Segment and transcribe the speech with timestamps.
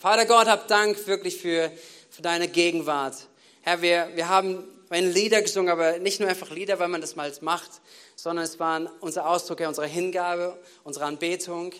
[0.00, 1.70] Vater Gott, hab Dank wirklich für,
[2.10, 3.14] für deine Gegenwart.
[3.62, 7.14] Herr, wir, wir haben meine Lieder gesungen, aber nicht nur einfach Lieder, weil man das
[7.14, 7.70] mal macht,
[8.16, 11.72] sondern es waren unser Ausdruck, Herr, unserer Hingabe, unserer Anbetung.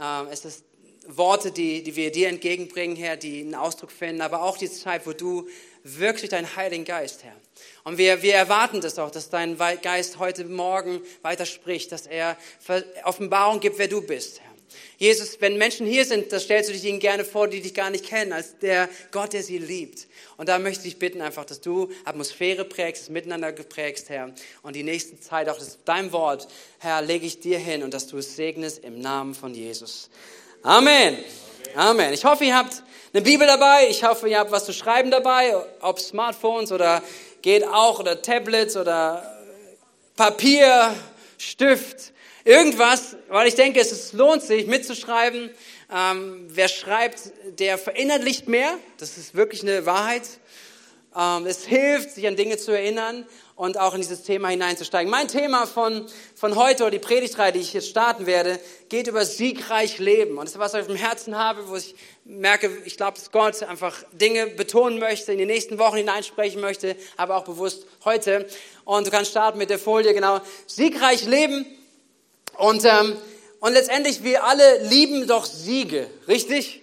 [0.00, 0.64] Ähm, es ist
[1.06, 5.06] Worte, die, die wir dir entgegenbringen, Herr, die einen Ausdruck finden, aber auch die Zeit,
[5.06, 5.46] wo du
[5.82, 7.36] wirklich deinen Heiligen Geist, Herr.
[7.84, 12.38] Und wir, wir erwarten das auch, dass dein Geist heute Morgen weiter spricht, dass er
[13.04, 14.51] Offenbarung gibt, wer du bist, Herr.
[14.98, 17.90] Jesus, wenn Menschen hier sind, das stellst du dich ihnen gerne vor, die dich gar
[17.90, 20.06] nicht kennen, als der Gott, der sie liebt.
[20.36, 24.32] Und da möchte ich bitten einfach, dass du Atmosphäre prägst, Miteinander prägst, Herr.
[24.62, 28.06] Und die nächste Zeit auch das dein Wort, Herr, lege ich dir hin und dass
[28.06, 30.10] du es segnest im Namen von Jesus.
[30.62, 31.18] Amen.
[31.74, 32.12] Amen.
[32.12, 32.82] Ich hoffe, ihr habt
[33.12, 33.88] eine Bibel dabei.
[33.88, 37.02] Ich hoffe, ihr habt was zu schreiben dabei, ob Smartphones oder
[37.42, 39.28] geht auch oder Tablets oder
[40.16, 40.94] Papier,
[41.38, 42.11] Stift.
[42.44, 45.50] Irgendwas, weil ich denke, es lohnt sich mitzuschreiben.
[45.94, 48.78] Ähm, wer schreibt, der verinnerlicht mehr.
[48.98, 50.22] Das ist wirklich eine Wahrheit.
[51.16, 55.08] Ähm, es hilft, sich an Dinge zu erinnern und auch in dieses Thema hineinzusteigen.
[55.08, 59.24] Mein Thema von, von heute oder die Predigtreihe, die ich jetzt starten werde, geht über
[59.24, 60.38] siegreich Leben.
[60.38, 63.30] Und das ist was ich auf dem Herzen habe, wo ich merke, ich glaube, dass
[63.30, 68.48] Gott einfach Dinge betonen möchte, in die nächsten Wochen hineinsprechen möchte, aber auch bewusst heute.
[68.84, 70.40] Und du kannst starten mit der Folie, genau.
[70.66, 71.66] Siegreich leben
[72.58, 73.16] und, ähm,
[73.60, 76.82] und letztendlich, wir alle lieben doch Siege, richtig?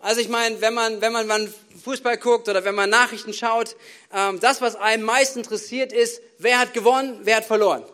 [0.00, 3.76] Also ich meine, wenn man, wenn man, Fußball guckt oder wenn man Nachrichten schaut,
[4.12, 7.84] ähm, das, was einem meist interessiert, ist, wer hat gewonnen, wer hat verloren.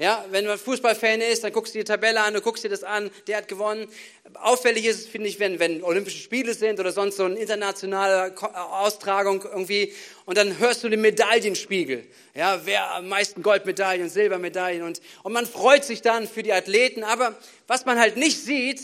[0.00, 2.84] Ja, wenn man Fußballfan ist, dann guckst du die Tabelle an, du guckst dir das
[2.84, 3.86] an, der hat gewonnen.
[4.32, 8.34] Auffällig ist es, finde ich, wenn, wenn Olympische Spiele sind oder sonst so eine internationale
[8.54, 9.92] Austragung irgendwie
[10.24, 12.06] und dann hörst du den Medaillenspiegel.
[12.34, 17.04] Ja, wer am meisten Goldmedaillen, Silbermedaillen und, und man freut sich dann für die Athleten.
[17.04, 18.80] Aber was man halt nicht sieht,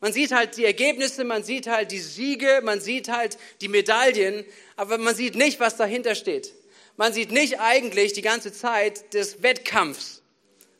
[0.00, 4.44] man sieht halt die Ergebnisse, man sieht halt die Siege, man sieht halt die Medaillen,
[4.76, 6.52] aber man sieht nicht, was dahinter steht.
[6.96, 10.21] Man sieht nicht eigentlich die ganze Zeit des Wettkampfs.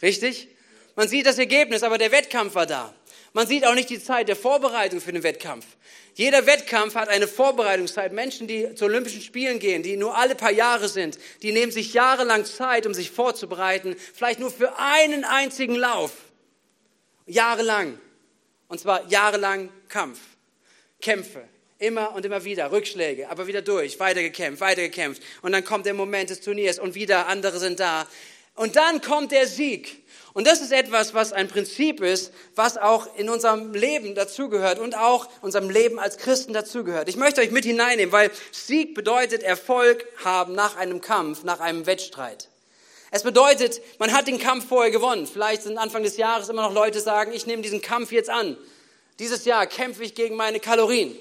[0.03, 0.49] Richtig?
[0.97, 2.95] Man sieht das Ergebnis, aber der Wettkampf war da.
[3.33, 5.65] Man sieht auch nicht die Zeit der Vorbereitung für den Wettkampf.
[6.15, 8.13] Jeder Wettkampf hat eine Vorbereitungszeit.
[8.13, 11.95] Menschen, die zu Olympischen Spielen gehen, die nur alle paar Jahre sind, die nehmen sich
[11.95, 16.13] jahrelang Zeit, um sich vorzubereiten, vielleicht nur für einen einzigen Lauf.
[17.27, 17.99] Jahrelang.
[18.69, 20.19] Und zwar jahrelang Kampf.
[21.01, 21.49] Kämpfe.
[21.79, 22.71] Immer und immer wieder.
[22.71, 23.31] Rückschläge.
[23.31, 23.99] Aber wieder durch.
[23.99, 25.23] Weitergekämpft, weitergekämpft.
[25.41, 28.07] Und dann kommt der Moment des Turniers und wieder andere sind da.
[28.55, 30.03] Und dann kommt der Sieg.
[30.35, 34.97] Und das ist etwas, was ein Prinzip ist, was auch in unserem Leben dazugehört und
[34.97, 37.09] auch unserem Leben als Christen dazugehört.
[37.09, 41.85] Ich möchte euch mit hineinnehmen, weil Sieg bedeutet Erfolg haben nach einem Kampf, nach einem
[41.85, 42.49] Wettstreit.
[43.11, 45.27] Es bedeutet, man hat den Kampf vorher gewonnen.
[45.27, 48.57] Vielleicht sind Anfang des Jahres immer noch Leute sagen, ich nehme diesen Kampf jetzt an.
[49.19, 51.15] Dieses Jahr kämpfe ich gegen meine Kalorien.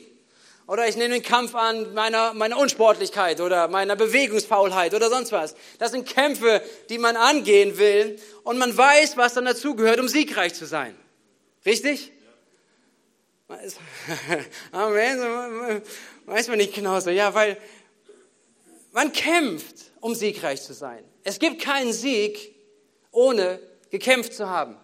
[0.72, 5.54] Oder ich nehme den Kampf an meiner, meiner Unsportlichkeit oder meiner Bewegungsfaulheit oder sonst was.
[5.80, 10.54] Das sind Kämpfe, die man angehen will und man weiß, was dann dazugehört, um siegreich
[10.54, 10.96] zu sein.
[11.66, 12.14] Richtig?
[13.50, 13.58] Ja.
[14.72, 15.82] Amen.
[16.26, 17.10] Weiß man nicht genau so.
[17.10, 17.58] Ja, weil
[18.94, 21.04] man kämpft, um siegreich zu sein.
[21.26, 22.56] Es gibt keinen Sieg,
[23.12, 24.78] ohne gekämpft zu haben.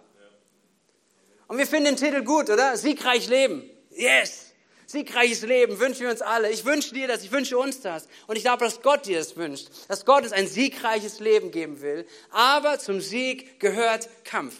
[1.46, 2.76] Und wir finden den Titel gut, oder?
[2.76, 3.70] Siegreich leben.
[3.88, 4.47] Yes!
[4.90, 6.50] Siegreiches Leben wünschen wir uns alle.
[6.50, 8.08] Ich wünsche dir das, ich wünsche uns das.
[8.26, 11.82] Und ich glaube, dass Gott dir das wünscht, dass Gott uns ein siegreiches Leben geben
[11.82, 12.06] will.
[12.30, 14.54] Aber zum Sieg gehört Kampf.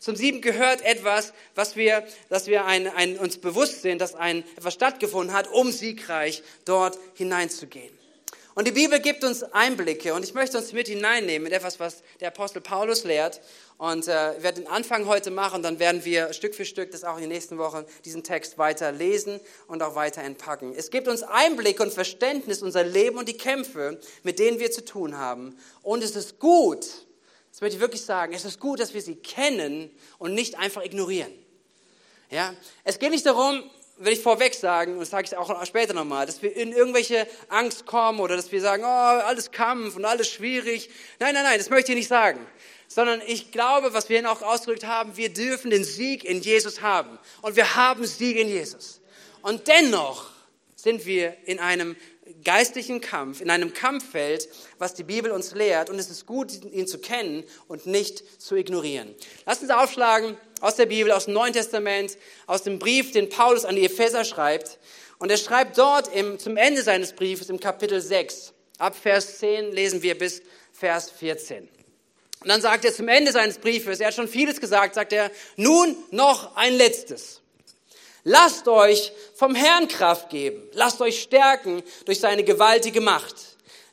[0.00, 4.44] Zum Sieg gehört etwas, was wir, dass wir ein, ein, uns bewusst sind, dass ein,
[4.58, 8.03] etwas stattgefunden hat, um siegreich dort hineinzugehen.
[8.54, 12.04] Und die Bibel gibt uns Einblicke und ich möchte uns mit hineinnehmen in etwas, was
[12.20, 13.40] der Apostel Paulus lehrt.
[13.78, 17.02] Und äh, ich werde den Anfang heute machen, dann werden wir Stück für Stück, das
[17.02, 20.72] auch in den nächsten Wochen, diesen Text weiter lesen und auch weiter entpacken.
[20.76, 24.84] Es gibt uns Einblick und Verständnis unser Leben und die Kämpfe, mit denen wir zu
[24.84, 25.58] tun haben.
[25.82, 26.86] Und es ist gut,
[27.50, 30.84] das möchte ich wirklich sagen, es ist gut, dass wir sie kennen und nicht einfach
[30.84, 31.32] ignorieren.
[32.30, 32.54] Ja?
[32.84, 33.64] Es geht nicht darum,
[33.98, 37.26] will ich vorweg sagen, und das sage ich auch später nochmal, dass wir in irgendwelche
[37.48, 40.90] Angst kommen oder dass wir sagen, oh, alles Kampf und alles schwierig.
[41.20, 42.40] Nein, nein, nein, das möchte ich nicht sagen.
[42.88, 46.82] Sondern ich glaube, was wir hier auch ausgedrückt haben, wir dürfen den Sieg in Jesus
[46.82, 47.18] haben.
[47.42, 49.00] Und wir haben Sieg in Jesus.
[49.42, 50.30] Und dennoch
[50.76, 51.96] sind wir in einem
[52.42, 54.48] geistlichen Kampf, in einem Kampffeld,
[54.78, 55.90] was die Bibel uns lehrt.
[55.90, 59.14] Und es ist gut, ihn zu kennen und nicht zu ignorieren.
[59.46, 62.16] Lass uns aufschlagen aus der Bibel, aus dem Neuen Testament,
[62.46, 64.78] aus dem Brief, den Paulus an die Epheser schreibt.
[65.18, 69.72] Und er schreibt dort im, zum Ende seines Briefes im Kapitel 6, ab Vers 10
[69.72, 70.40] lesen wir bis
[70.72, 71.68] Vers 14.
[72.40, 75.30] Und dann sagt er zum Ende seines Briefes, er hat schon vieles gesagt, sagt er,
[75.56, 77.42] nun noch ein letztes.
[78.22, 80.62] Lasst euch vom Herrn Kraft geben.
[80.72, 83.34] Lasst euch stärken durch seine gewaltige Macht.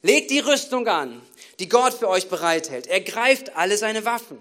[0.03, 1.21] Legt die Rüstung an,
[1.59, 2.87] die Gott für euch bereithält.
[2.87, 4.39] Ergreift alle seine Waffen.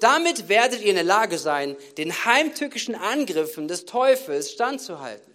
[0.00, 5.30] Damit werdet ihr in der Lage sein, den heimtückischen Angriffen des Teufels standzuhalten.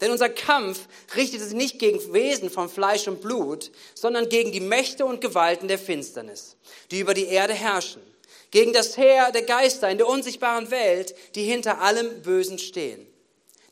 [0.00, 4.60] Denn unser Kampf richtet sich nicht gegen Wesen von Fleisch und Blut, sondern gegen die
[4.60, 6.56] Mächte und Gewalten der Finsternis,
[6.90, 8.02] die über die Erde herrschen,
[8.50, 13.06] gegen das Heer der Geister in der unsichtbaren Welt, die hinter allem Bösen stehen.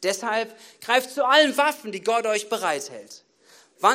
[0.04, 3.24] Deshalb greift zu allen Waffen, die Gott euch bereithält.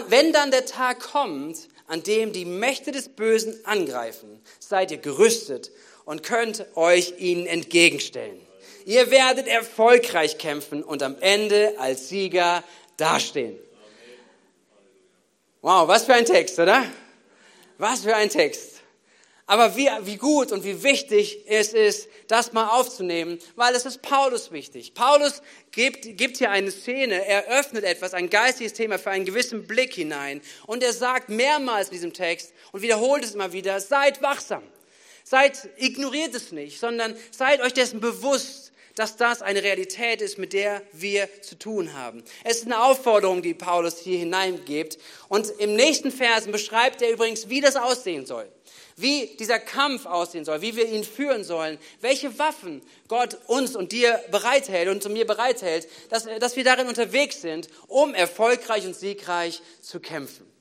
[0.10, 5.72] Wenn dann der Tag kommt, an dem die Mächte des Bösen angreifen, seid ihr gerüstet
[6.06, 8.40] und könnt euch ihnen entgegenstellen.
[8.86, 12.64] Ihr werdet erfolgreich kämpfen und am Ende als Sieger
[12.98, 13.58] dastehen.
[15.62, 16.86] Wow, was für ein Text, oder?
[17.80, 18.76] Was für ein Text.
[19.48, 24.02] Aber wie, wie gut und wie wichtig es ist, das mal aufzunehmen, weil es ist
[24.02, 24.96] Paulus wichtig.
[24.96, 29.68] Paulus gibt, gibt hier eine Szene, er öffnet etwas, ein geistiges Thema für einen gewissen
[29.68, 30.42] Blick hinein.
[30.66, 34.64] Und er sagt mehrmals in diesem Text und wiederholt es immer wieder, seid wachsam.
[35.28, 40.54] Seid, ignoriert es nicht, sondern seid euch dessen bewusst, dass das eine Realität ist, mit
[40.54, 42.24] der wir zu tun haben.
[42.44, 45.00] Es ist eine Aufforderung, die Paulus hier hineingibt.
[45.28, 48.48] Und im nächsten Versen beschreibt er übrigens, wie das aussehen soll
[48.98, 53.92] wie dieser Kampf aussehen soll, wie wir ihn führen sollen, welche Waffen Gott uns und
[53.92, 58.96] dir bereithält und zu mir bereithält, dass, dass wir darin unterwegs sind, um erfolgreich und
[58.96, 60.55] siegreich zu kämpfen.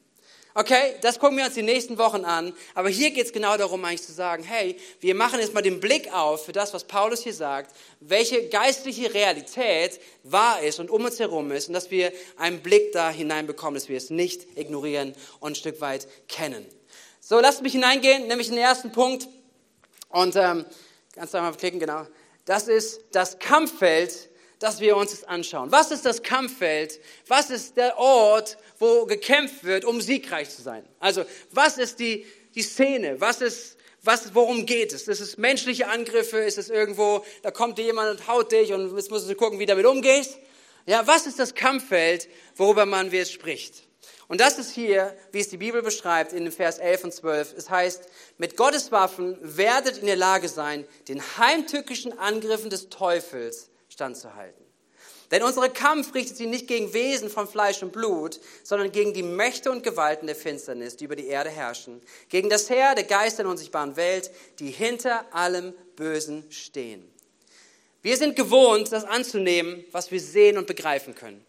[0.57, 2.53] Okay, das gucken wir uns die nächsten Wochen an.
[2.75, 5.81] Aber hier geht es genau darum, eigentlich zu sagen, hey, wir machen jetzt mal den
[5.81, 11.05] Blick auf für das, was Paulus hier sagt, welche geistliche Realität wahr ist und um
[11.05, 15.17] uns herum ist und dass wir einen Blick da hineinbekommen, dass wir es nicht ignorieren
[15.41, 16.65] und ein Stück weit kennen.
[17.19, 19.27] So, lasst mich hineingehen, nämlich den ersten Punkt.
[20.09, 20.65] Und ähm,
[21.17, 22.07] du einmal klicken, genau.
[22.45, 24.31] Das ist das Kampffeld,
[24.61, 25.73] das wir uns jetzt anschauen.
[25.73, 27.01] Was ist das Kampffeld?
[27.27, 30.85] Was ist der Ort, wo gekämpft wird, um siegreich zu sein?
[30.99, 33.21] Also, was ist die, die Szene?
[33.21, 35.09] Was ist, was, worum geht es?
[35.09, 36.39] Ist es menschliche Angriffe?
[36.39, 39.59] Ist es irgendwo, da kommt dir jemand und haut dich und jetzt musst du gucken,
[39.59, 40.39] wie du damit umgehst?
[40.87, 43.85] Ja, was ist das Kampffeld, worüber man jetzt spricht?
[44.29, 47.55] Und das ist hier, wie es die Bibel beschreibt, in Vers 11 und 12.
[47.57, 48.07] Es heißt,
[48.39, 54.64] mit Gottes Waffen werdet in der Lage sein, den heimtückischen Angriffen des Teufels standzuhalten.
[55.31, 59.23] Denn unsere Kampf richtet sich nicht gegen Wesen von Fleisch und Blut, sondern gegen die
[59.23, 63.43] Mächte und Gewalten der Finsternis, die über die Erde herrschen, gegen das Heer der Geister
[63.43, 67.11] der unsichtbaren Welt, die hinter allem Bösen stehen.
[68.03, 71.45] Wir sind gewohnt, das anzunehmen, was wir sehen und begreifen können.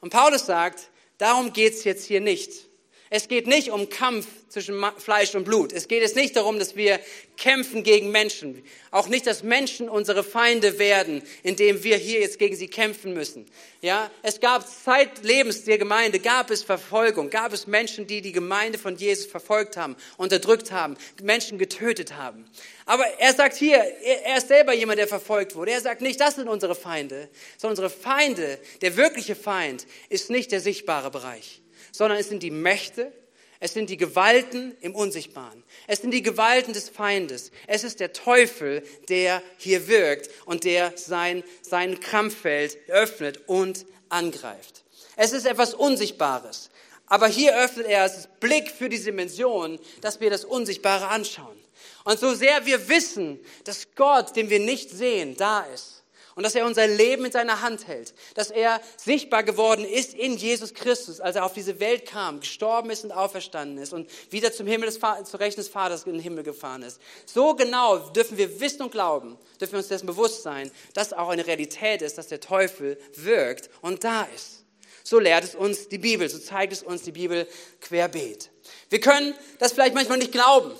[0.00, 0.88] Und Paulus sagt,
[1.18, 2.67] Darum geht's jetzt hier nicht.
[3.10, 5.72] Es geht nicht um Kampf zwischen Fleisch und Blut.
[5.72, 7.00] Es geht jetzt nicht darum, dass wir
[7.36, 8.62] kämpfen gegen Menschen.
[8.90, 13.46] Auch nicht, dass Menschen unsere Feinde werden, indem wir hier jetzt gegen sie kämpfen müssen.
[13.80, 18.78] Ja, es gab zeitlebens der Gemeinde, gab es Verfolgung, gab es Menschen, die die Gemeinde
[18.78, 22.44] von Jesus verfolgt haben, unterdrückt haben, Menschen getötet haben.
[22.86, 25.72] Aber er sagt hier, er ist selber jemand, der verfolgt wurde.
[25.72, 30.52] Er sagt nicht, das sind unsere Feinde, sondern unsere Feinde, der wirkliche Feind ist nicht
[30.52, 31.60] der sichtbare Bereich,
[31.92, 33.12] sondern es sind die Mächte,
[33.60, 35.64] es sind die Gewalten im Unsichtbaren.
[35.88, 37.50] Es sind die Gewalten des Feindes.
[37.66, 44.84] Es ist der Teufel, der hier wirkt und der sein, sein Krampffeld öffnet und angreift.
[45.16, 46.70] Es ist etwas Unsichtbares.
[47.06, 51.56] Aber hier öffnet er als Blick für die Dimension, dass wir das Unsichtbare anschauen.
[52.04, 55.97] Und so sehr wir wissen, dass Gott, den wir nicht sehen, da ist,
[56.38, 60.36] und dass er unser Leben in seiner Hand hält, dass er sichtbar geworden ist in
[60.36, 64.52] Jesus Christus, als er auf diese Welt kam, gestorben ist und auferstanden ist und wieder
[64.52, 67.00] zum Himmel des zu Rechten des Vaters in den Himmel gefahren ist.
[67.26, 71.28] So genau dürfen wir wissen und glauben, dürfen wir uns dessen bewusst sein, dass auch
[71.30, 74.62] eine Realität ist, dass der Teufel wirkt und da ist.
[75.02, 77.48] So lehrt es uns die Bibel, so zeigt es uns die Bibel
[77.80, 78.50] querbeet.
[78.90, 80.70] Wir können das vielleicht manchmal nicht glauben.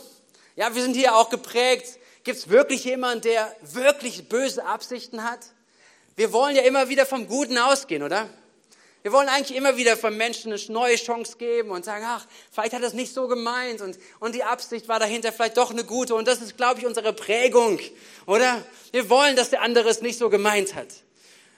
[0.55, 1.98] Ja, wir sind hier auch geprägt
[2.29, 5.39] Gibt es wirklich jemanden, der wirklich böse Absichten hat?
[6.15, 8.29] Wir wollen ja immer wieder vom Guten ausgehen, oder?
[9.01, 12.75] Wir wollen eigentlich immer wieder von Menschen eine neue Chance geben und sagen, ach, vielleicht
[12.75, 15.85] hat er es nicht so gemeint und, und die Absicht war dahinter vielleicht doch eine
[15.85, 16.15] gute.
[16.15, 17.81] Und das ist, glaube ich, unsere Prägung,
[18.27, 18.63] oder?
[18.93, 20.89] Wir wollen, dass der andere es nicht so gemeint hat.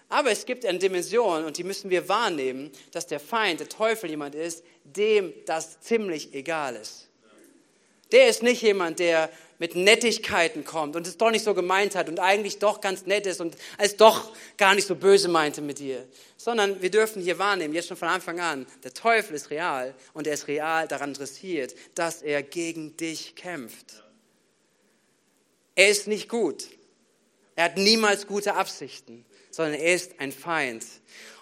[0.08, 4.08] Aber es gibt eine Dimension und die müssen wir wahrnehmen, dass der Feind, der Teufel
[4.08, 7.08] jemand ist, dem das ziemlich egal ist.
[8.12, 12.08] Der ist nicht jemand, der mit Nettigkeiten kommt und es doch nicht so gemeint hat
[12.08, 15.78] und eigentlich doch ganz nett ist und es doch gar nicht so böse meinte mit
[15.78, 16.08] dir.
[16.38, 20.26] Sondern wir dürfen hier wahrnehmen, jetzt schon von Anfang an, der Teufel ist real und
[20.26, 24.02] er ist real daran interessiert, dass er gegen dich kämpft.
[25.74, 26.66] Er ist nicht gut.
[27.54, 30.86] Er hat niemals gute Absichten, sondern er ist ein Feind.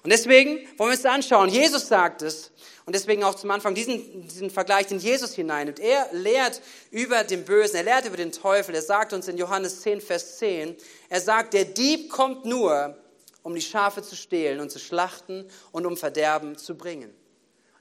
[0.02, 1.50] Und deswegen wollen wir uns anschauen.
[1.50, 2.50] Jesus sagt es.
[2.88, 5.78] Und deswegen auch zum Anfang diesen, diesen Vergleich, den Jesus hineinnimmt.
[5.78, 8.74] Er lehrt über den Bösen, er lehrt über den Teufel.
[8.74, 10.74] Er sagt uns in Johannes 10, Vers 10,
[11.10, 12.96] er sagt, der Dieb kommt nur,
[13.42, 17.12] um die Schafe zu stehlen und zu schlachten und um Verderben zu bringen.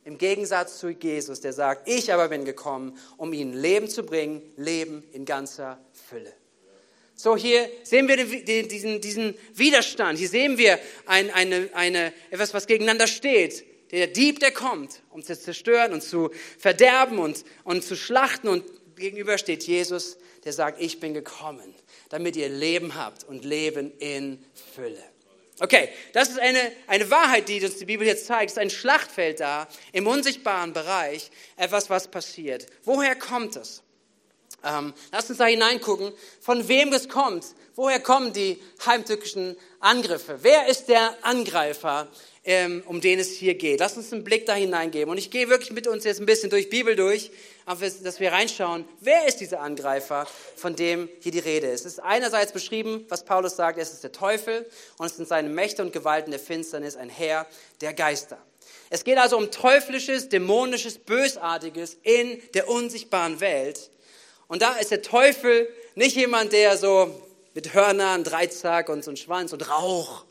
[0.03, 4.41] Im Gegensatz zu Jesus, der sagt, ich aber bin gekommen, um ihnen Leben zu bringen,
[4.57, 6.33] Leben in ganzer Fülle.
[7.15, 10.19] So, hier sehen wir diesen, diesen Widerstand.
[10.19, 13.63] Hier sehen wir ein, eine, eine, etwas, was gegeneinander steht.
[13.91, 18.47] Der Dieb, der kommt, um zu zerstören und zu verderben und, und zu schlachten.
[18.47, 18.65] Und
[18.95, 21.73] gegenüber steht Jesus, der sagt, ich bin gekommen,
[22.09, 24.43] damit ihr Leben habt und Leben in
[24.75, 25.03] Fülle.
[25.59, 28.51] Okay, das ist eine, eine Wahrheit, die uns die Bibel jetzt zeigt.
[28.51, 32.67] Es ist ein Schlachtfeld da, im unsichtbaren Bereich, etwas, was passiert.
[32.83, 33.81] Woher kommt es?
[34.63, 37.45] Ähm, lasst uns da hineingucken, von wem es kommt.
[37.75, 40.39] Woher kommen die heimtückischen Angriffe?
[40.41, 42.07] Wer ist der Angreifer,
[42.47, 43.81] ähm, um den es hier geht?
[43.81, 45.11] Lasst uns einen Blick da hineingeben.
[45.11, 47.29] Und ich gehe wirklich mit uns jetzt ein bisschen durch Bibel durch,
[47.65, 50.25] dass wir reinschauen, wer ist dieser Angreifer,
[50.55, 51.85] von dem hier die Rede ist.
[51.85, 54.65] Es ist einerseits beschrieben, was Paulus sagt, es ist der Teufel
[54.97, 57.45] und es sind seine Mächte und Gewalten der Finsternis, ein Herr
[57.81, 58.37] der Geister.
[58.89, 63.91] Es geht also um teuflisches, dämonisches, bösartiges in der unsichtbaren Welt.
[64.47, 67.13] Und da ist der Teufel nicht jemand, der so
[67.53, 70.23] mit Hörnern, Dreizack und so ein Schwanz und Rauch.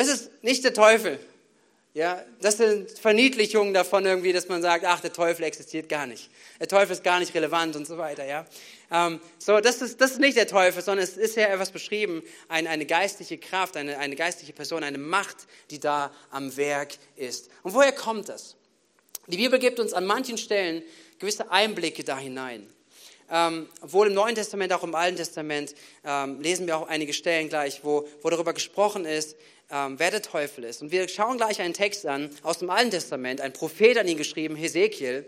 [0.00, 1.20] Das ist nicht der Teufel.
[1.92, 6.30] Ja, das sind Verniedlichungen davon irgendwie, dass man sagt, ach, der Teufel existiert gar nicht.
[6.58, 8.46] Der Teufel ist gar nicht relevant und so weiter, ja.
[8.90, 12.22] Ähm, so, das ist, das ist nicht der Teufel, sondern es ist ja etwas beschrieben,
[12.48, 15.36] eine, eine geistliche Kraft, eine, eine geistliche Person, eine Macht,
[15.70, 17.50] die da am Werk ist.
[17.62, 18.56] Und woher kommt das?
[19.26, 20.82] Die Bibel gibt uns an manchen Stellen
[21.18, 22.66] gewisse Einblicke da hinein.
[23.30, 27.48] Ähm, obwohl im Neuen Testament, auch im Alten Testament, ähm, lesen wir auch einige Stellen
[27.48, 29.36] gleich, wo, wo darüber gesprochen ist,
[29.70, 30.82] ähm, wer der Teufel ist.
[30.82, 33.40] Und wir schauen gleich einen Text an aus dem Alten Testament.
[33.40, 35.26] Ein Prophet an ihn geschrieben, Hesekiel.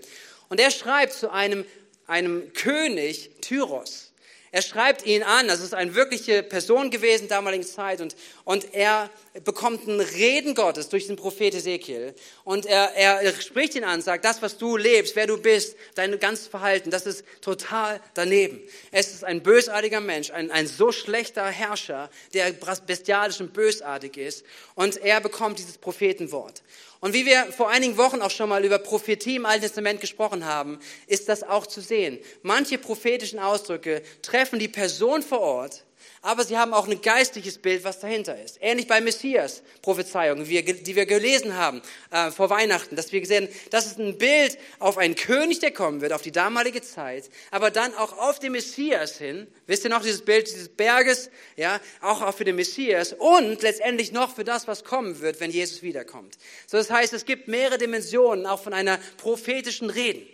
[0.49, 1.65] Und er schreibt zu einem,
[2.07, 4.12] einem König Tyros.
[4.54, 9.09] Er schreibt ihn an, das ist eine wirkliche Person gewesen damaligen Zeit und, und er
[9.44, 14.26] bekommt ein Reden Gottes durch den Prophet Ezekiel und er, er spricht ihn an, sagt,
[14.26, 18.61] das, was du lebst, wer du bist, dein ganzes Verhalten, das ist total daneben.
[18.90, 22.52] Es ist ein bösartiger Mensch, ein, ein so schlechter Herrscher, der
[22.87, 24.44] bestialisch und bösartig ist
[24.75, 26.62] und er bekommt dieses Prophetenwort.
[27.02, 30.44] Und wie wir vor einigen Wochen auch schon mal über Prophetie im Alten Testament gesprochen
[30.44, 30.78] haben,
[31.09, 32.21] ist das auch zu sehen.
[32.42, 35.85] Manche prophetischen Ausdrücke treffen die Person vor Ort,
[36.23, 38.59] aber sie haben auch ein geistliches Bild, was dahinter ist.
[38.61, 43.87] Ähnlich bei Messias Prophezeiungen, die wir gelesen haben äh, vor Weihnachten, dass wir gesehen, das
[43.87, 47.93] ist ein Bild auf einen König, der kommen wird, auf die damalige Zeit, aber dann
[47.95, 49.49] auch auf den Messias hin.
[49.67, 51.31] Wisst ihr noch dieses Bild dieses Berges?
[51.57, 55.83] Ja, auch für den Messias und letztendlich noch für das, was kommen wird, wenn Jesus
[55.83, 56.37] wiederkommt.
[56.67, 60.26] So, das heißt, es gibt mehrere Dimensionen auch von einer prophetischen Reden.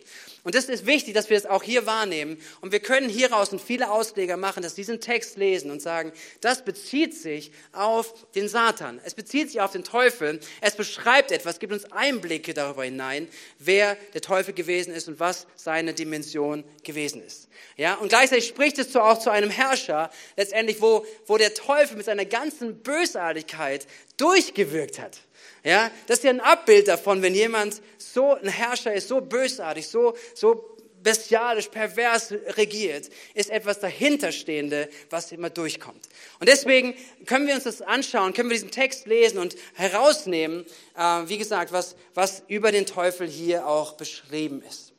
[0.45, 2.39] Und das ist wichtig, dass wir das auch hier wahrnehmen.
[2.61, 6.65] Und wir können hieraus und viele Ausleger machen, dass diesen Text lesen und sagen, das
[6.65, 9.01] bezieht sich auf den Satan.
[9.05, 10.41] Es bezieht sich auf den Teufel.
[10.61, 13.29] Es beschreibt etwas, gibt uns Einblicke darüber hinein,
[13.59, 17.49] wer der Teufel gewesen ist und was seine Dimension gewesen ist.
[17.77, 22.07] Ja, und gleichzeitig spricht es auch zu einem Herrscher, letztendlich, wo, wo der Teufel mit
[22.07, 25.19] seiner ganzen Bösartigkeit durchgewirkt hat.
[25.65, 29.89] Ja, das ist ja ein Abbild davon, wenn jemand so ein Herrscher ist, so bösartig,
[29.89, 36.09] so, so bestialisch, pervers regiert, ist etwas dahinterstehende, was immer durchkommt.
[36.41, 36.95] Und deswegen
[37.27, 40.65] können wir uns das anschauen, können wir diesen Text lesen und herausnehmen,
[40.97, 44.93] äh, wie gesagt, was, was über den Teufel hier auch beschrieben ist.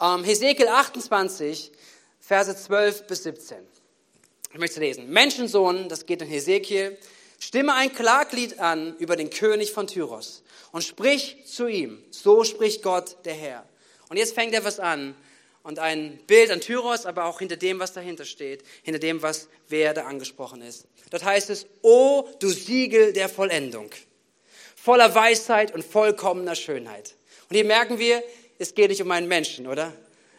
[0.00, 1.72] Ähm, Hesekiel 28,
[2.20, 3.58] Verse 12 bis 17.
[4.52, 5.08] Ich möchte lesen.
[5.10, 6.98] Menschensohn, das geht in Hesekiel,
[7.44, 12.00] Stimme ein Klaglied an über den König von Tyros und sprich zu ihm.
[12.12, 13.68] So spricht Gott, der Herr.
[14.08, 15.16] Und jetzt fängt er was an
[15.64, 19.48] und ein Bild an Tyros, aber auch hinter dem, was dahinter steht, hinter dem, was
[19.68, 20.86] wer da angesprochen ist.
[21.10, 23.90] Dort heißt es, O du Siegel der Vollendung,
[24.76, 27.16] voller Weisheit und vollkommener Schönheit.
[27.50, 28.22] Und hier merken wir,
[28.60, 29.92] es geht nicht um einen Menschen, oder?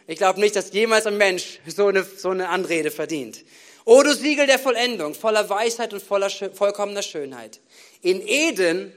[0.08, 3.44] Ich glaube nicht, dass jemals ein Mensch so eine, so eine Anrede verdient.
[3.86, 7.60] O du Siegel der Vollendung, voller Weisheit und voller vollkommener Schönheit.
[8.02, 8.94] In Eden,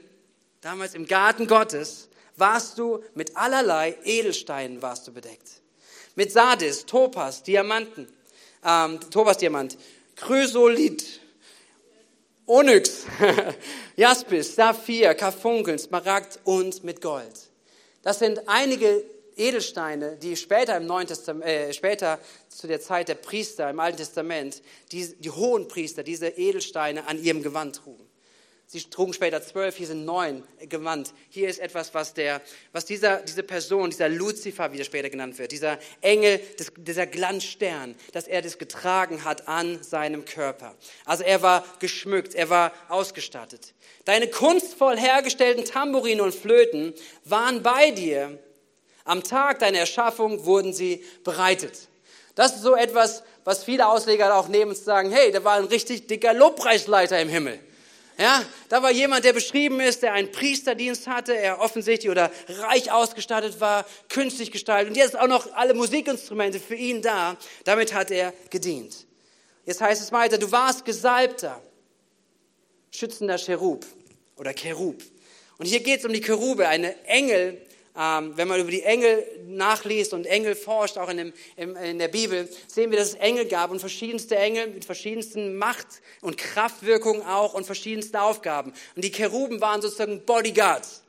[0.61, 5.61] damals im Garten Gottes, warst du mit allerlei Edelsteinen warst du bedeckt.
[6.15, 8.07] Mit Sardis, Topas, Diamanten,
[8.63, 9.77] ähm, Topas Diamant,
[10.15, 11.19] Chrysolith,
[12.45, 13.05] Onyx,
[13.97, 17.49] Jaspis, Saphir, Karfunkel, Smaragd und mit Gold.
[18.03, 19.03] Das sind einige
[19.37, 23.97] Edelsteine, die später im Neuen Testament, äh, später zu der Zeit der Priester im Alten
[23.97, 28.07] Testament, die, die hohen Priester diese Edelsteine an ihrem Gewand trugen.
[28.69, 31.13] Sie trugen später zwölf, hier sind neun Gewand.
[31.29, 32.41] Hier ist etwas, was, der,
[32.73, 37.07] was dieser, diese Person, dieser Luzifer, wie er später genannt wird, dieser Engel, des, dieser
[37.07, 40.75] Glanzstern, dass er das getragen hat an seinem Körper.
[41.05, 43.73] Also er war geschmückt, er war ausgestattet.
[44.03, 48.37] Deine kunstvoll hergestellten Tambourine und Flöten waren bei dir.
[49.07, 51.87] Am Tag deiner Erschaffung wurden sie bereitet.
[52.35, 55.65] Das ist so etwas, was viele Ausleger auch nehmen und sagen, hey, da war ein
[55.65, 57.59] richtig dicker Lobpreisleiter im Himmel.
[58.19, 62.91] Ja, da war jemand, der beschrieben ist, der einen Priesterdienst hatte, er offensichtlich oder reich
[62.91, 64.89] ausgestattet war, künstlich gestaltet.
[64.89, 67.37] Und jetzt auch noch alle Musikinstrumente für ihn da.
[67.63, 69.05] Damit hat er gedient.
[69.65, 71.61] Jetzt heißt es weiter, du warst Gesalbter,
[72.91, 73.85] schützender Cherub
[74.35, 75.01] oder Cherub.
[75.59, 77.61] Und hier geht es um die Cherube, eine Engel,
[77.97, 82.47] wenn man über die Engel nachliest und Engel forscht, auch in, dem, in, der Bibel,
[82.67, 87.55] sehen wir, dass es Engel gab und verschiedenste Engel mit verschiedensten Macht- und Kraftwirkungen auch
[87.55, 88.71] und verschiedensten Aufgaben.
[88.95, 91.01] Und die Cheruben waren sozusagen Bodyguards.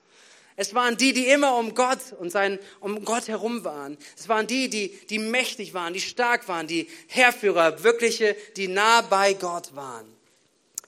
[0.56, 3.98] Es waren die, die immer um Gott und sein, um Gott herum waren.
[4.16, 9.02] Es waren die, die, die mächtig waren, die stark waren, die Herrführer, wirkliche, die nah
[9.02, 10.17] bei Gott waren.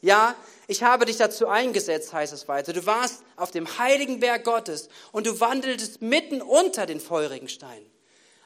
[0.02, 0.35] Ja,
[0.66, 2.73] ich habe dich dazu eingesetzt, heißt es weiter.
[2.73, 7.90] Du warst auf dem heiligen Berg Gottes und du wandeltest mitten unter den feurigen Steinen.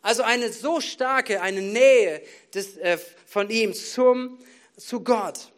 [0.03, 4.39] Also eine so starke, eine Nähe des, äh, von ihm zum,
[4.77, 5.51] zu Gott.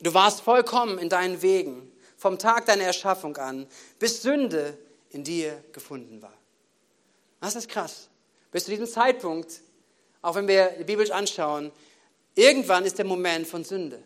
[0.00, 3.66] Du warst vollkommen in deinen Wegen, vom Tag deiner Erschaffung an,
[3.98, 4.76] bis Sünde
[5.10, 6.36] in dir gefunden war.
[7.40, 8.08] Das ist krass.
[8.50, 9.60] Bis zu diesem Zeitpunkt,
[10.22, 11.72] auch wenn wir Bibel anschauen,
[12.34, 14.02] irgendwann ist der Moment von Sünde.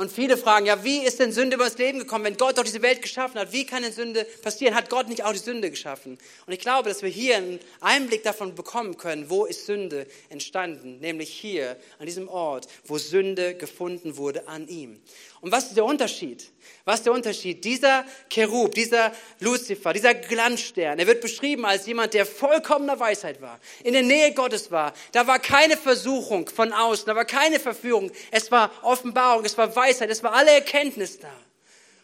[0.00, 2.80] Und viele fragen, ja, wie ist denn Sünde übers Leben gekommen, wenn Gott doch diese
[2.80, 3.52] Welt geschaffen hat?
[3.52, 4.74] Wie kann denn Sünde passieren?
[4.74, 6.16] Hat Gott nicht auch die Sünde geschaffen?
[6.46, 11.00] Und ich glaube, dass wir hier einen Einblick davon bekommen können, wo ist Sünde entstanden?
[11.00, 15.02] Nämlich hier, an diesem Ort, wo Sünde gefunden wurde an ihm.
[15.40, 16.50] Und was ist der Unterschied?
[16.84, 17.64] Was ist der Unterschied?
[17.64, 23.58] Dieser Cherub, dieser Luzifer, dieser Glanzstern, er wird beschrieben als jemand, der vollkommener Weisheit war,
[23.82, 24.92] in der Nähe Gottes war.
[25.12, 28.10] Da war keine Versuchung von außen, da war keine Verführung.
[28.30, 31.32] Es war Offenbarung, es war Weisheit, es war alle Erkenntnis da.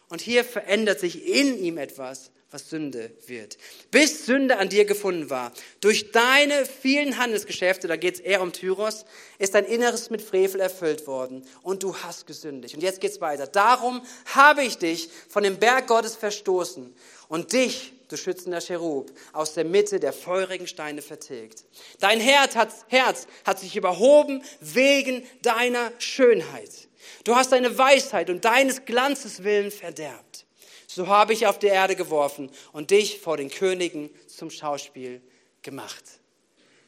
[0.09, 3.57] Und hier verändert sich in ihm etwas was Sünde wird.
[3.91, 5.51] Bis Sünde an dir gefunden war.
[5.81, 9.05] Durch deine vielen Handelsgeschäfte, da geht es eher um Tyros,
[9.37, 12.73] ist dein Inneres mit Frevel erfüllt worden und du hast gesündigt.
[12.75, 13.47] Und jetzt geht's weiter.
[13.47, 14.01] Darum
[14.33, 16.95] habe ich dich von dem Berg Gottes verstoßen
[17.27, 21.65] und dich, du schützender Cherub, aus der Mitte der feurigen Steine vertilgt.
[21.99, 26.87] Dein Herz hat, Herz hat sich überhoben wegen deiner Schönheit.
[27.25, 30.46] Du hast deine Weisheit und deines Glanzes willen verderbt
[30.87, 35.21] so habe ich auf die Erde geworfen und dich vor den Königen zum Schauspiel
[35.61, 36.03] gemacht.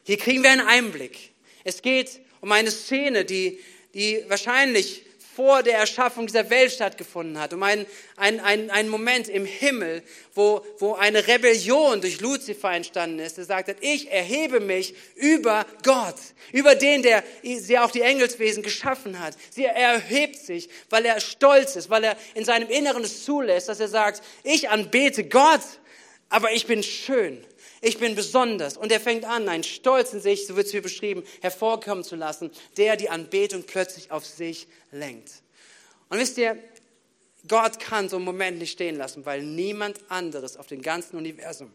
[0.04, 1.32] Hier kriegen wir einen Einblick.
[1.62, 3.60] Es geht um eine Szene, die,
[3.94, 5.04] die wahrscheinlich
[5.40, 7.86] vor der Erschaffung dieser Welt stattgefunden hat, um einen,
[8.18, 10.02] einen, einen, Moment im Himmel,
[10.34, 16.16] wo, wo eine Rebellion durch Luzifer entstanden ist, der sagt, ich erhebe mich über Gott,
[16.52, 19.34] über den, der, der auch die Engelswesen geschaffen hat.
[19.48, 23.70] Sie, er erhebt sich, weil er stolz ist, weil er in seinem Inneren es zulässt,
[23.70, 25.62] dass er sagt, ich anbete Gott,
[26.28, 27.42] aber ich bin schön.
[27.80, 28.76] Ich bin besonders.
[28.76, 32.14] Und er fängt an, einen Stolz in sich, so wird es hier beschrieben, hervorkommen zu
[32.14, 35.42] lassen, der die Anbetung plötzlich auf sich lenkt.
[36.10, 36.58] Und wisst ihr,
[37.48, 41.72] Gott kann so einen Moment nicht stehen lassen, weil niemand anderes auf dem ganzen Universum,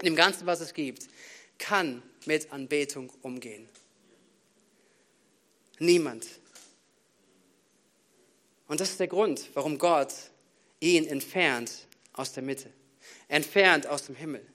[0.00, 1.08] in dem ganzen, was es gibt,
[1.58, 3.68] kann mit Anbetung umgehen.
[5.78, 6.26] Niemand.
[8.66, 10.14] Und das ist der Grund, warum Gott
[10.80, 11.70] ihn entfernt
[12.14, 12.70] aus der Mitte,
[13.28, 14.46] entfernt aus dem Himmel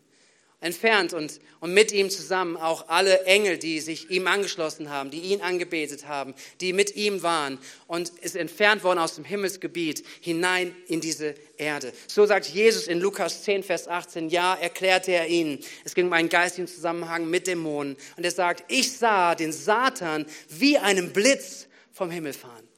[0.63, 5.19] entfernt und, und mit ihm zusammen auch alle Engel, die sich ihm angeschlossen haben, die
[5.19, 10.75] ihn angebetet haben, die mit ihm waren und ist entfernt worden aus dem Himmelsgebiet hinein
[10.87, 11.93] in diese Erde.
[12.07, 15.59] So sagt Jesus in Lukas 10, Vers 18, ja, erklärte er ihnen.
[15.83, 17.97] Es ging um einen geistigen Zusammenhang mit Dämonen.
[18.15, 22.72] Und er sagt, ich sah den Satan wie einen Blitz vom Himmel fahren.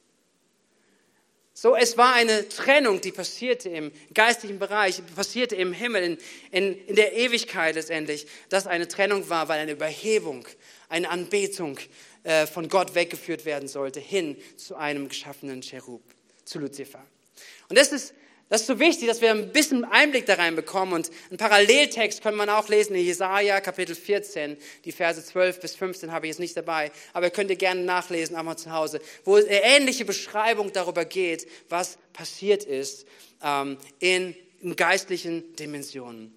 [1.58, 6.18] So, es war eine Trennung, die passierte im geistlichen Bereich, passierte im Himmel, in,
[6.50, 10.46] in, in der Ewigkeit letztendlich, dass eine Trennung war, weil eine Überhebung,
[10.90, 11.78] eine Anbetung
[12.24, 16.02] äh, von Gott weggeführt werden sollte, hin zu einem geschaffenen Cherub,
[16.44, 17.02] zu Luzifer.
[17.70, 18.12] Und das ist
[18.48, 20.94] das ist so wichtig, dass wir ein bisschen Einblick da reinbekommen.
[20.94, 25.74] Und einen Paralleltext können wir auch lesen in Jesaja Kapitel 14, die Verse 12 bis
[25.74, 29.34] 15 habe ich jetzt nicht dabei, aber könnt ihr gerne nachlesen, einmal zu Hause, wo
[29.34, 33.06] eine ähnliche Beschreibung darüber geht, was passiert ist
[33.42, 36.36] ähm, in, in geistlichen Dimensionen.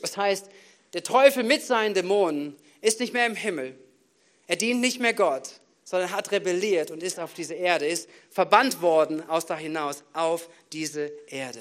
[0.00, 0.46] Das heißt,
[0.94, 3.78] der Teufel mit seinen Dämonen ist nicht mehr im Himmel.
[4.48, 8.82] Er dient nicht mehr Gott, sondern hat rebelliert und ist auf diese Erde, ist verbannt
[8.82, 11.60] worden aus da hinaus auf diese Erde.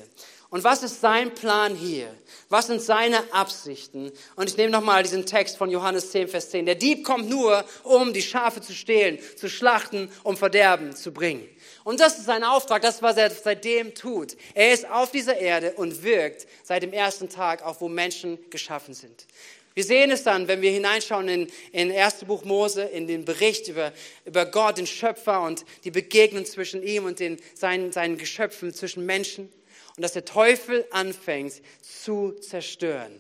[0.50, 2.08] Und was ist sein Plan hier?
[2.50, 4.12] Was sind seine Absichten?
[4.36, 6.66] Und ich nehme nochmal diesen Text von Johannes 10, Vers 10.
[6.66, 11.48] Der Dieb kommt nur, um die Schafe zu stehlen, zu schlachten, um Verderben zu bringen.
[11.84, 14.38] Und das ist sein Auftrag, das, was er seitdem tut.
[14.56, 18.96] Er ist auf dieser Erde und wirkt seit dem ersten Tag, auch wo Menschen geschaffen
[18.96, 19.28] sind.
[19.76, 22.24] Wir sehen es dann, wenn wir hineinschauen in, in 1.
[22.24, 23.92] Buch Mose, in den Bericht über,
[24.24, 29.06] über Gott, den Schöpfer und die Begegnung zwischen ihm und den, seinen, seinen Geschöpfen, zwischen
[29.06, 29.52] Menschen.
[29.98, 33.20] Und dass der Teufel anfängt zu zerstören.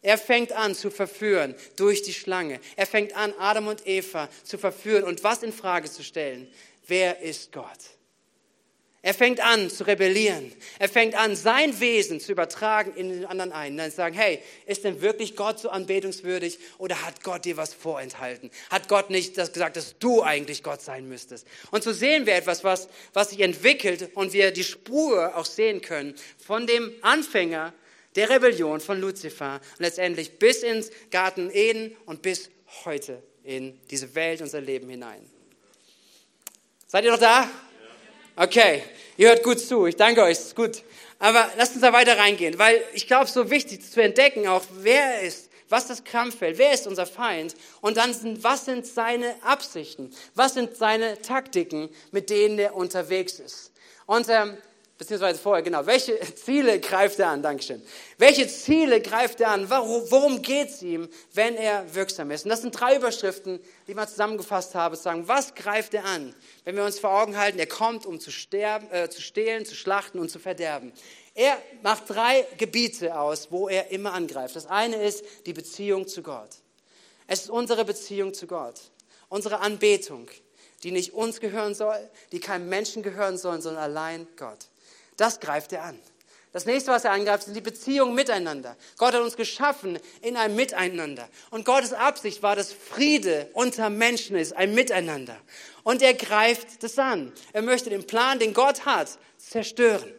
[0.00, 2.58] Er fängt an zu verführen durch die Schlange.
[2.76, 6.50] Er fängt an, Adam und Eva zu verführen und was in Frage zu stellen.
[6.86, 7.99] Wer ist Gott?
[9.02, 10.52] Er fängt an zu rebellieren.
[10.78, 13.76] Er fängt an, sein Wesen zu übertragen in den anderen ein.
[13.78, 18.50] Dann sagen, hey, ist denn wirklich Gott so anbetungswürdig oder hat Gott dir was vorenthalten?
[18.68, 21.46] Hat Gott nicht das gesagt, dass du eigentlich Gott sein müsstest?
[21.70, 25.80] Und so sehen wir etwas, was, was sich entwickelt und wir die Spur auch sehen
[25.80, 27.72] können von dem Anfänger
[28.16, 32.50] der Rebellion von Luzifer und letztendlich bis ins Garten Eden und bis
[32.84, 35.24] heute in diese Welt, unser Leben hinein.
[36.86, 37.48] Seid ihr noch da?
[38.42, 38.82] Okay,
[39.18, 39.84] ihr hört gut zu.
[39.84, 40.82] Ich danke euch, ist gut.
[41.18, 45.16] Aber lasst uns da weiter reingehen, weil ich glaube, so wichtig zu entdecken, auch wer
[45.16, 49.34] er ist, was das Kampffeld, wer ist unser Feind und dann sind, was sind seine
[49.42, 53.72] Absichten, was sind seine Taktiken, mit denen er unterwegs ist.
[54.06, 54.56] Und ähm,
[55.00, 57.42] beziehungsweise vorher, genau, welche Ziele greift er an?
[57.42, 57.80] Dankeschön.
[58.18, 59.70] Welche Ziele greift er an?
[59.70, 62.44] Worum geht es ihm, wenn er wirksam ist?
[62.44, 66.34] Und das sind drei Überschriften, die ich mal zusammengefasst habe, sagen, was greift er an?
[66.64, 69.74] Wenn wir uns vor Augen halten, er kommt, um zu, sterben, äh, zu stehlen, zu
[69.74, 70.92] schlachten und zu verderben.
[71.34, 74.54] Er macht drei Gebiete aus, wo er immer angreift.
[74.54, 76.50] Das eine ist die Beziehung zu Gott.
[77.26, 78.78] Es ist unsere Beziehung zu Gott,
[79.30, 80.28] unsere Anbetung,
[80.82, 81.96] die nicht uns gehören soll,
[82.32, 84.58] die keinem Menschen gehören soll, sondern allein Gott.
[85.20, 85.98] Das greift er an.
[86.52, 88.74] Das nächste, was er angreift, sind die Beziehungen miteinander.
[88.96, 91.28] Gott hat uns geschaffen in einem Miteinander.
[91.50, 95.36] Und Gottes Absicht war, dass Friede unter Menschen ist, ein Miteinander.
[95.82, 97.32] Und er greift das an.
[97.52, 100.10] Er möchte den Plan, den Gott hat, zerstören.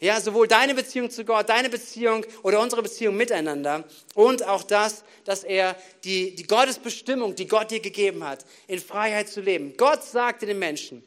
[0.00, 3.84] Ja, sowohl deine Beziehung zu Gott, deine Beziehung oder unsere Beziehung miteinander
[4.14, 9.28] und auch das, dass er die, die Gottesbestimmung, die Gott dir gegeben hat, in Freiheit
[9.28, 9.76] zu leben.
[9.76, 11.04] Gott sagte den Menschen,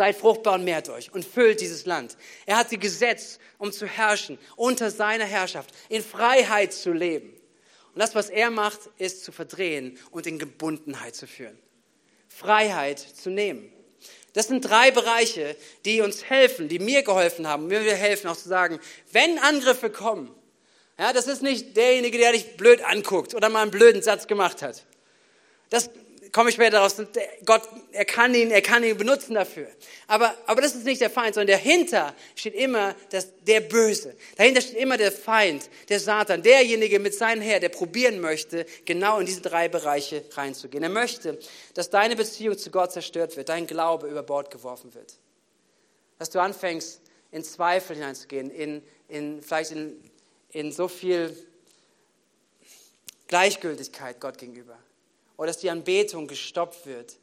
[0.00, 2.16] Seid fruchtbar und mehrt euch und füllt dieses Land.
[2.46, 7.38] Er hat sie gesetzt, um zu herrschen, unter seiner Herrschaft, in Freiheit zu leben.
[7.92, 11.58] Und das, was er macht, ist zu verdrehen und in Gebundenheit zu führen.
[12.28, 13.70] Freiheit zu nehmen.
[14.32, 18.48] Das sind drei Bereiche, die uns helfen, die mir geholfen haben, mir helfen auch zu
[18.48, 18.80] sagen,
[19.12, 20.34] wenn Angriffe kommen,
[20.98, 24.62] ja, das ist nicht derjenige, der dich blöd anguckt oder mal einen blöden Satz gemacht
[24.62, 24.86] hat.
[25.68, 25.90] Das
[26.32, 26.96] komme ich später daraus,
[27.44, 27.62] Gott,
[27.92, 29.68] er kann ihn, er kann ihn benutzen dafür.
[30.06, 34.14] Aber, aber das ist nicht der Feind, sondern dahinter steht immer das, der Böse.
[34.36, 39.18] Dahinter steht immer der Feind, der Satan, derjenige mit seinem Herr, der probieren möchte, genau
[39.18, 40.82] in diese drei Bereiche reinzugehen.
[40.82, 41.38] Er möchte,
[41.74, 45.14] dass deine Beziehung zu Gott zerstört wird, dein Glaube über Bord geworfen wird.
[46.18, 47.00] Dass du anfängst,
[47.32, 49.96] in Zweifel hineinzugehen, in, in, vielleicht in,
[50.50, 51.36] in so viel
[53.28, 54.76] Gleichgültigkeit Gott gegenüber
[55.40, 57.16] oder dass die Anbetung gestoppt wird,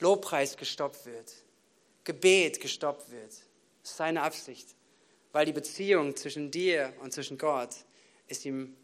[0.00, 1.32] Lobpreis gestoppt wird,
[2.02, 3.30] Gebet gestoppt wird.
[3.30, 4.74] Das ist seine Absicht,
[5.30, 7.76] weil die Beziehung zwischen dir und zwischen Gott
[8.26, 8.74] ist ihm,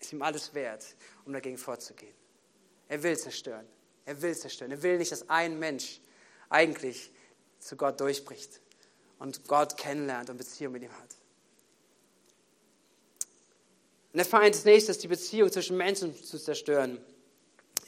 [0.00, 0.84] ist ihm alles wert,
[1.24, 2.12] um dagegen vorzugehen.
[2.88, 3.68] Er will zerstören.
[4.04, 4.72] Er will zerstören.
[4.72, 6.00] Er will nicht, dass ein Mensch
[6.48, 7.12] eigentlich
[7.60, 8.60] zu Gott durchbricht
[9.20, 11.14] und Gott kennenlernt und Beziehung mit ihm hat.
[14.12, 16.98] Und der Feind ist nächstes, die Beziehung zwischen Menschen zu zerstören.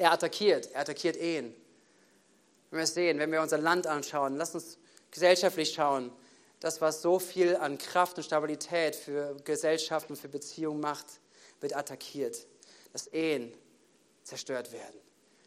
[0.03, 1.55] Er attackiert, er attackiert Ehen.
[2.71, 4.77] Wenn wir es sehen, wenn wir unser Land anschauen, lass uns
[5.13, 6.11] gesellschaftlich schauen,
[6.59, 11.07] das, was so viel an Kraft und Stabilität für Gesellschaften, für Beziehungen macht,
[11.61, 12.49] wird attackiert.
[12.93, 13.55] Dass Ehen
[14.25, 14.99] zerstört werden,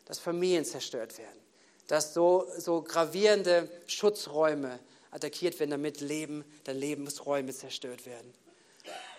[0.06, 1.42] dass Familien zerstört werden,
[1.88, 4.80] dass so, so gravierende Schutzräume
[5.12, 8.34] attackiert werden, damit Leben, dann Lebensräume zerstört werden.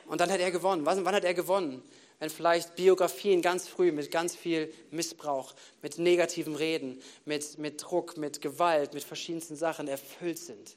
[0.06, 0.86] Und dann hat er gewonnen.
[0.86, 1.82] Wann hat er gewonnen?
[2.18, 8.16] Wenn vielleicht Biografien ganz früh mit ganz viel Missbrauch, mit negativen Reden, mit, mit Druck,
[8.16, 10.76] mit Gewalt, mit verschiedensten Sachen erfüllt sind.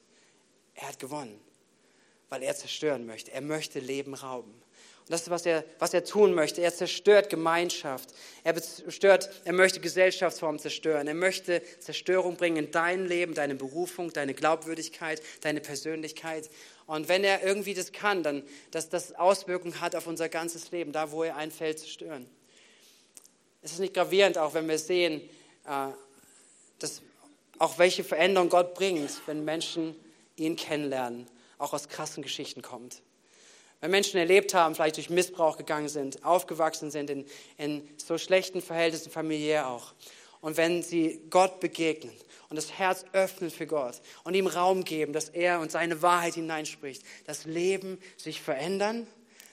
[0.75, 1.39] Er hat gewonnen,
[2.30, 3.32] weil er zerstören möchte.
[3.32, 4.52] Er möchte Leben rauben.
[5.10, 6.62] Und das ist, was er, was er tun möchte.
[6.62, 8.13] Er zerstört Gemeinschaft.
[8.43, 11.08] Er, zerstört, er möchte Gesellschaftsformen zerstören.
[11.08, 16.49] Er möchte Zerstörung bringen in dein Leben, deine Berufung, deine Glaubwürdigkeit, deine Persönlichkeit.
[16.89, 20.91] Und wenn er irgendwie das kann, dann, dass das Auswirkungen hat auf unser ganzes Leben,
[20.91, 22.25] da wo er einfällt zu stören.
[23.62, 25.21] Es ist nicht gravierend, auch wenn wir sehen,
[25.67, 25.89] äh,
[26.80, 27.04] dass
[27.60, 29.95] auch welche Veränderung Gott bringt, wenn Menschen
[30.36, 31.28] ihn kennenlernen,
[31.60, 33.04] auch aus krassen Geschichten kommt.
[33.82, 37.25] Wenn Menschen erlebt haben, vielleicht durch Missbrauch gegangen sind, aufgewachsen sind in,
[37.60, 39.93] in so schlechten Verhältnissen, familiär auch.
[40.41, 42.13] Und wenn sie Gott begegnen
[42.50, 46.34] und das Herz öffnen für Gott und ihm Raum geben, dass er und seine Wahrheit
[46.34, 49.08] hineinspricht, das Leben sich verändern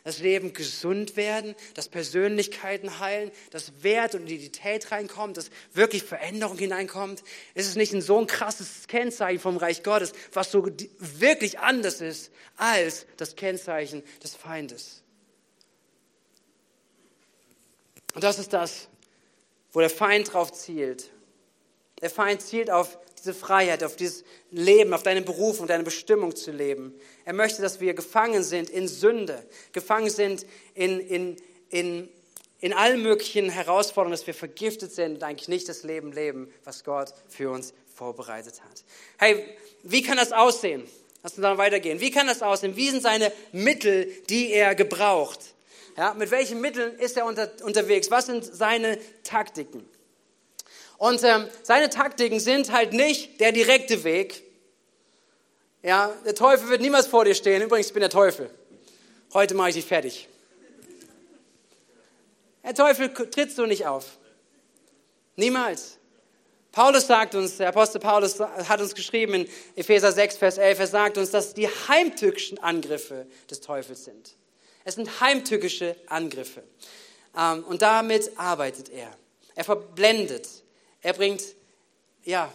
[0.07, 6.57] das Leben gesund werden, dass Persönlichkeiten heilen, dass Wert und Identität reinkommt, dass wirklich Veränderung
[6.57, 7.25] hineinkommt.
[7.55, 10.65] Ist es nicht ein so ein krasses Kennzeichen vom Reich Gottes, was so
[11.01, 15.03] wirklich anders ist als das Kennzeichen des Feindes?
[18.15, 18.87] Und das ist das,
[19.73, 21.11] wo der Feind drauf zielt.
[22.03, 26.53] Der Feind zielt auf diese Freiheit, auf dieses Leben, auf deine Berufung, deine Bestimmung zu
[26.53, 26.95] leben.
[27.25, 31.37] Er möchte, dass wir gefangen sind in Sünde, gefangen sind in, in,
[31.71, 32.09] in,
[32.61, 36.85] in allen möglichen Herausforderungen, dass wir vergiftet sind und eigentlich nicht das Leben leben, was
[36.85, 38.85] Gott für uns vorbereitet hat.
[39.19, 39.45] Hey,
[39.83, 40.85] wie kann das aussehen?
[41.23, 42.01] Lass uns dann weitergehen.
[42.01, 42.77] Wie kann das aussehen?
[42.77, 45.41] Wie sind seine Mittel, die er gebraucht?
[45.97, 48.11] Ja, mit welchen Mitteln ist er unter, unterwegs?
[48.11, 49.89] Was sind seine Taktiken?
[50.99, 54.43] Und ähm, seine Taktiken sind halt nicht der direkte Weg.
[55.83, 57.63] Ja, der Teufel wird niemals vor dir stehen.
[57.63, 58.51] Übrigens, ich bin der Teufel.
[59.35, 60.29] Heute mache ich dich fertig.
[62.65, 64.19] Der Teufel trittst du nicht auf.
[65.37, 65.99] Niemals.
[66.73, 70.87] Paulus sagt uns, der Apostel Paulus hat uns geschrieben in Epheser 6, Vers 11, er
[70.87, 74.37] sagt uns, dass die heimtückischen Angriffe des Teufels sind.
[74.85, 76.63] Es sind heimtückische Angriffe.
[77.37, 79.11] Ähm, und damit arbeitet er.
[79.55, 80.47] Er verblendet.
[81.07, 81.40] Er bringt,
[82.25, 82.53] ja,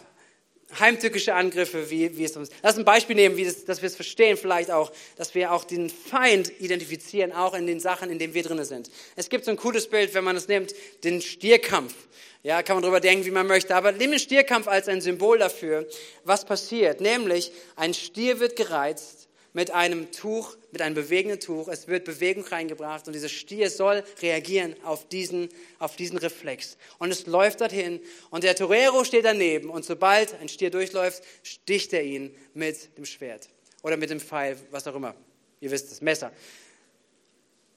[0.78, 2.50] heimtückische Angriffe, wie, wie es uns.
[2.62, 5.64] Lass ein Beispiel nehmen, wie das, dass wir es verstehen, vielleicht auch, dass wir auch
[5.64, 8.90] den Feind identifizieren, auch in den Sachen, in denen wir drin sind.
[9.16, 11.94] Es gibt so ein cooles Bild, wenn man es nimmt, den Stierkampf.
[12.42, 13.74] Ja, kann man darüber denken, wie man möchte.
[13.74, 15.88] Aber nimm den Stierkampf als ein Symbol dafür,
[16.24, 17.00] was passiert.
[17.00, 19.21] Nämlich, ein Stier wird gereizt
[19.52, 21.68] mit einem Tuch, mit einem bewegenden Tuch.
[21.68, 26.76] Es wird Bewegung reingebracht und dieser Stier soll reagieren auf diesen, auf diesen Reflex.
[26.98, 31.92] Und es läuft dorthin und der Torero steht daneben und sobald ein Stier durchläuft, sticht
[31.92, 33.48] er ihn mit dem Schwert
[33.82, 35.14] oder mit dem Pfeil, was auch immer.
[35.60, 36.32] Ihr wisst das Messer.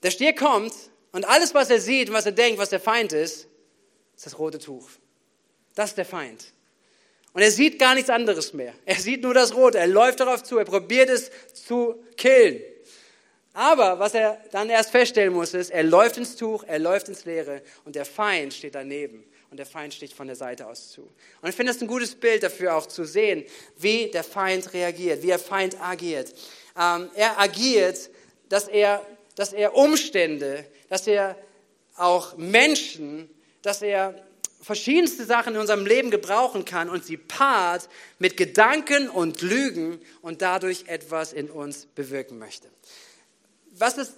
[0.01, 0.73] Der Stier kommt
[1.11, 3.47] und alles, was er sieht was er denkt, was der Feind ist,
[4.15, 4.89] ist das rote Tuch.
[5.73, 6.53] Das ist der Feind.
[7.36, 8.74] Und er sieht gar nichts anderes mehr.
[8.86, 9.78] Er sieht nur das Rote.
[9.78, 10.58] Er läuft darauf zu.
[10.58, 12.62] Er probiert es zu killen.
[13.52, 17.26] Aber was er dann erst feststellen muss, ist, er läuft ins Tuch, er läuft ins
[17.26, 21.02] Leere und der Feind steht daneben und der Feind sticht von der Seite aus zu.
[21.41, 23.43] Und ich finde das ein gutes Bild dafür auch zu sehen,
[23.78, 26.34] wie der Feind reagiert, wie der Feind agiert.
[26.80, 28.10] Ähm, er agiert,
[28.48, 31.36] dass er, dass er Umstände, dass er
[31.98, 33.30] auch Menschen,
[33.62, 34.15] dass er
[34.65, 40.41] verschiedenste Sachen in unserem Leben gebrauchen kann und sie paart mit Gedanken und Lügen und
[40.41, 42.67] dadurch etwas in uns bewirken möchte.
[43.73, 44.13] Was ist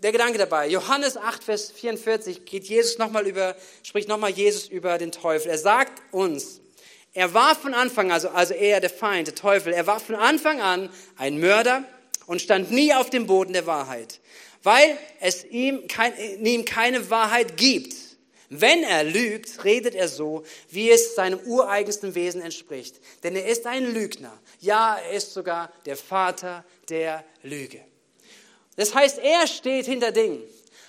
[0.00, 0.68] der Gedanke dabei?
[0.68, 5.50] Johannes 8, Vers 44 geht Jesus nochmal über, spricht nochmal Jesus über den Teufel.
[5.50, 6.60] Er sagt uns,
[7.12, 10.60] er war von Anfang, also, also er, der Feind, der Teufel, er war von Anfang
[10.60, 11.82] an ein Mörder
[12.26, 14.20] und stand nie auf dem Boden der Wahrheit,
[14.62, 16.12] weil es ihm, kein,
[16.44, 18.07] ihm keine Wahrheit gibt.
[18.50, 22.96] Wenn er lügt, redet er so, wie es seinem ureigensten Wesen entspricht.
[23.22, 24.32] Denn er ist ein Lügner.
[24.60, 27.80] Ja, er ist sogar der Vater der Lüge.
[28.76, 30.42] Das heißt, er steht hinter Dingen.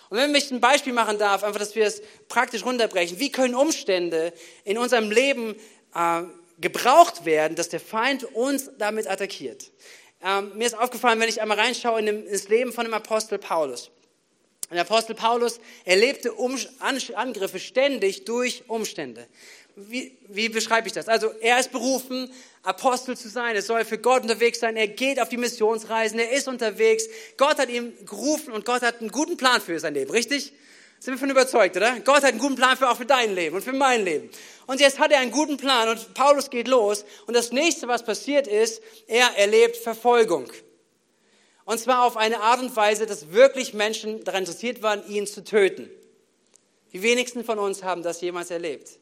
[0.09, 3.55] Und wenn ich ein Beispiel machen darf, einfach, dass wir es praktisch runterbrechen, wie können
[3.55, 5.55] Umstände in unserem Leben
[5.93, 6.21] äh,
[6.59, 9.71] gebraucht werden, dass der Feind uns damit attackiert?
[10.23, 12.93] Ähm, mir ist aufgefallen, wenn ich einmal reinschaue in, dem, in das Leben von dem
[12.93, 13.91] Apostel Paulus.
[14.71, 19.27] Der Apostel Paulus erlebte um Angriffe ständig durch Umstände.
[19.75, 21.07] Wie, wie beschreibe ich das?
[21.07, 22.29] Also er ist berufen,
[22.63, 23.55] Apostel zu sein.
[23.55, 24.75] Er soll für Gott unterwegs sein.
[24.75, 26.19] Er geht auf die Missionsreisen.
[26.19, 27.05] Er ist unterwegs.
[27.37, 30.11] Gott hat ihn gerufen und Gott hat einen guten Plan für sein Leben.
[30.11, 30.53] Richtig?
[30.99, 31.97] Sind wir von überzeugt, oder?
[32.01, 34.29] Gott hat einen guten Plan für auch für dein Leben und für mein Leben.
[34.67, 37.05] Und jetzt hat er einen guten Plan und Paulus geht los.
[37.25, 40.51] Und das nächste, was passiert ist, er erlebt Verfolgung.
[41.69, 45.43] Und zwar auf eine Art und Weise, dass wirklich Menschen daran interessiert waren, ihn zu
[45.43, 45.87] töten.
[46.93, 48.97] Die wenigsten von uns haben das jemals erlebt.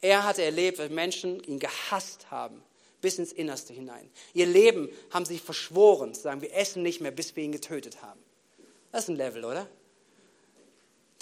[0.00, 2.62] Er hatte erlebt, dass Menschen ihn gehasst haben,
[3.02, 4.08] bis ins Innerste hinein.
[4.32, 8.00] Ihr Leben haben sich verschworen, zu sagen, wir essen nicht mehr, bis wir ihn getötet
[8.00, 8.22] haben.
[8.90, 9.68] Das ist ein Level, oder?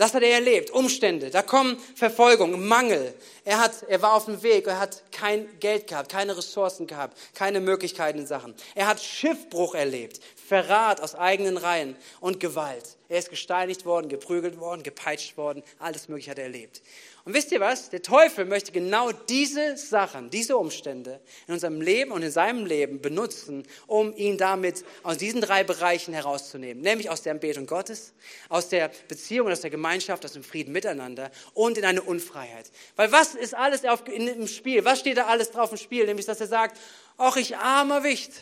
[0.00, 0.70] Das hat er erlebt.
[0.70, 1.28] Umstände.
[1.28, 3.12] Da kommen Verfolgung, Mangel.
[3.44, 4.66] Er, hat, er war auf dem Weg.
[4.66, 8.54] Er hat kein Geld gehabt, keine Ressourcen gehabt, keine Möglichkeiten in Sachen.
[8.74, 10.18] Er hat Schiffbruch erlebt.
[10.48, 12.96] Verrat aus eigenen Reihen und Gewalt.
[13.10, 15.62] Er ist gesteinigt worden, geprügelt worden, gepeitscht worden.
[15.78, 16.80] Alles Mögliche hat er erlebt.
[17.24, 17.90] Und wisst ihr was?
[17.90, 23.00] Der Teufel möchte genau diese Sachen, diese Umstände in unserem Leben und in seinem Leben
[23.02, 26.82] benutzen, um ihn damit aus diesen drei Bereichen herauszunehmen.
[26.82, 28.14] Nämlich aus der Anbetung Gottes,
[28.48, 32.70] aus der Beziehung, aus der Gemeinschaft, aus dem Frieden miteinander und in eine Unfreiheit.
[32.96, 34.84] Weil was ist alles auf, in, im Spiel?
[34.84, 36.06] Was steht da alles drauf im Spiel?
[36.06, 36.78] Nämlich, dass er sagt,
[37.18, 38.32] ach, ich armer Wicht.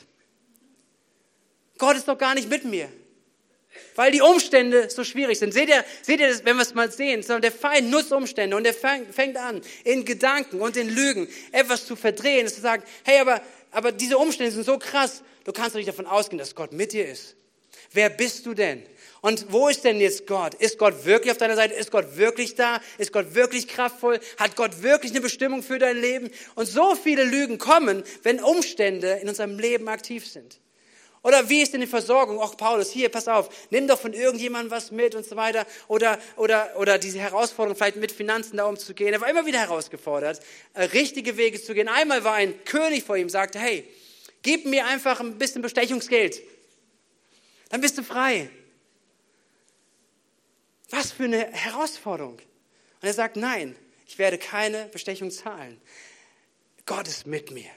[1.78, 2.88] Gott ist doch gar nicht mit mir
[3.96, 5.52] weil die Umstände so schwierig sind.
[5.52, 8.66] Seht ihr, seht ihr das, wenn wir es mal sehen, der Feind nutzt Umstände und
[8.66, 13.40] er fängt an, in Gedanken und in Lügen etwas zu verdrehen, zu sagen, hey, aber,
[13.70, 16.92] aber diese Umstände sind so krass, du kannst doch nicht davon ausgehen, dass Gott mit
[16.92, 17.36] dir ist.
[17.92, 18.82] Wer bist du denn?
[19.20, 20.54] Und wo ist denn jetzt Gott?
[20.54, 21.74] Ist Gott wirklich auf deiner Seite?
[21.74, 22.80] Ist Gott wirklich da?
[22.98, 24.20] Ist Gott wirklich kraftvoll?
[24.36, 26.30] Hat Gott wirklich eine Bestimmung für dein Leben?
[26.54, 30.60] Und so viele Lügen kommen, wenn Umstände in unserem Leben aktiv sind.
[31.22, 32.38] Oder wie ist denn die Versorgung?
[32.38, 35.66] Auch Paulus, hier, pass auf, nimm doch von irgendjemandem was mit und so weiter.
[35.88, 39.12] Oder, oder, oder diese Herausforderung, vielleicht mit Finanzen da umzugehen.
[39.12, 40.40] Er war immer wieder herausgefordert,
[40.74, 41.88] äh, richtige Wege zu gehen.
[41.88, 43.88] Einmal war ein König vor ihm, sagte, hey,
[44.42, 46.40] gib mir einfach ein bisschen Bestechungsgeld.
[47.70, 48.48] Dann bist du frei.
[50.90, 52.34] Was für eine Herausforderung.
[52.34, 53.76] Und er sagt, nein,
[54.06, 55.80] ich werde keine Bestechung zahlen.
[56.86, 57.70] Gott ist mit mir.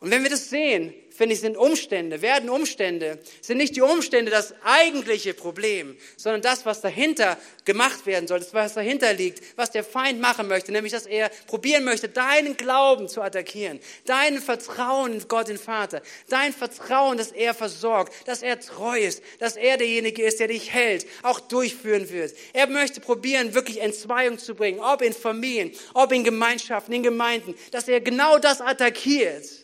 [0.00, 4.30] Und wenn wir das sehen, finde ich, sind Umstände, werden Umstände, sind nicht die Umstände
[4.30, 7.36] das eigentliche Problem, sondern das, was dahinter
[7.66, 11.28] gemacht werden soll, das, was dahinter liegt, was der Feind machen möchte, nämlich, dass er
[11.46, 17.32] probieren möchte, deinen Glauben zu attackieren, dein Vertrauen in Gott, den Vater, dein Vertrauen, dass
[17.32, 22.08] er versorgt, dass er treu ist, dass er derjenige ist, der dich hält, auch durchführen
[22.08, 22.34] wird.
[22.54, 27.54] Er möchte probieren, wirklich Entzweiung zu bringen, ob in Familien, ob in Gemeinschaften, in Gemeinden,
[27.72, 29.59] dass er genau das attackiert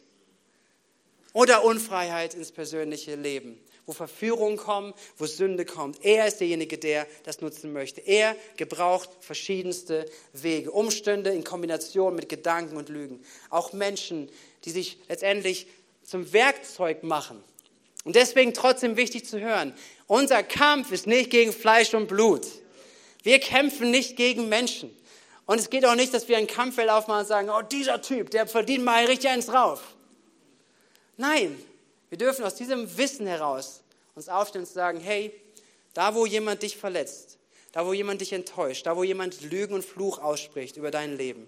[1.37, 6.03] oder Unfreiheit ins persönliche Leben, wo Verführung kommt, wo Sünde kommt.
[6.03, 8.01] Er ist derjenige, der das nutzen möchte.
[8.01, 13.23] Er gebraucht verschiedenste Wege, Umstände in Kombination mit Gedanken und Lügen.
[13.51, 14.31] Auch Menschen,
[14.65, 15.67] die sich letztendlich
[16.03, 17.45] zum Werkzeug machen.
[18.05, 19.75] Und deswegen trotzdem wichtig zu hören,
[20.07, 22.47] unser Kampf ist nicht gegen Fleisch und Blut.
[23.25, 24.91] Wir kämpfen nicht gegen Menschen.
[25.45, 28.31] Und es geht auch nicht, dass wir ein Kampffeld aufmachen und sagen, oh, dieser Typ,
[28.31, 29.96] der verdient mal richtig eins drauf.
[31.17, 31.59] Nein,
[32.09, 33.83] wir dürfen aus diesem Wissen heraus
[34.15, 35.33] uns aufstellen und sagen, hey,
[35.95, 37.39] da wo jemand dich verletzt,
[37.73, 41.47] da wo jemand dich enttäuscht, da wo jemand Lügen und Fluch ausspricht über dein Leben,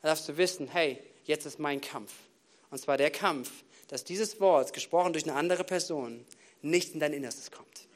[0.00, 2.12] da darfst du wissen, hey, jetzt ist mein Kampf.
[2.70, 3.50] Und zwar der Kampf,
[3.88, 6.24] dass dieses Wort, gesprochen durch eine andere Person,
[6.62, 7.86] nicht in dein Innerstes kommt.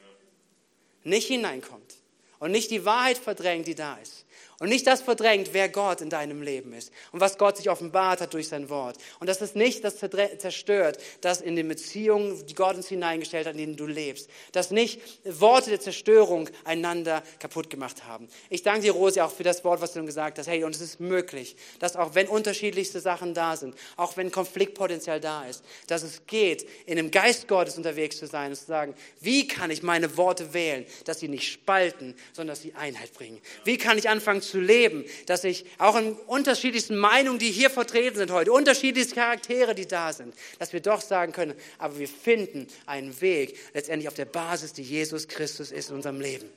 [1.05, 1.95] Nicht hineinkommt
[2.39, 4.26] und nicht die Wahrheit verdrängt, die da ist,
[4.59, 8.21] und nicht das verdrängt, wer Gott in deinem Leben ist und was Gott sich offenbart
[8.21, 8.97] hat durch sein Wort.
[9.21, 13.53] Und dass es nicht das zerstört, das in den Beziehungen, die Gott uns hineingestellt hat,
[13.53, 14.31] in denen du lebst.
[14.53, 18.29] Dass nicht Worte der Zerstörung einander kaputt gemacht haben.
[18.49, 20.47] Ich danke dir, Rosi, auch für das Wort, was du gesagt hast.
[20.47, 25.21] Hey, und es ist möglich, dass auch wenn unterschiedlichste Sachen da sind, auch wenn Konfliktpotenzial
[25.21, 28.95] da ist, dass es geht, in dem Geist Gottes unterwegs zu sein und zu sagen,
[29.21, 33.41] wie kann ich meine Worte wählen, dass sie nicht spalten, sondern dass sie Einheit bringen?
[33.65, 38.17] Wie kann ich anfangen zu leben, dass ich auch in unterschiedlichsten Meinungen, die hier vertreten
[38.17, 42.67] sind heute, unterschiedliche Charaktere, die da sind, dass wir doch sagen können, aber wir finden
[42.87, 46.49] einen Weg letztendlich auf der Basis, die Jesus Christus ist in unserem Leben.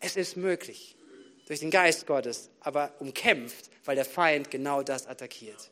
[0.00, 0.96] Es ist möglich
[1.46, 5.70] durch den Geist Gottes, aber umkämpft, weil der Feind genau das attackiert.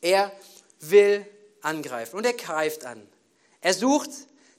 [0.00, 0.32] Er
[0.80, 1.26] will
[1.60, 3.06] angreifen und er greift an.
[3.60, 4.10] Er sucht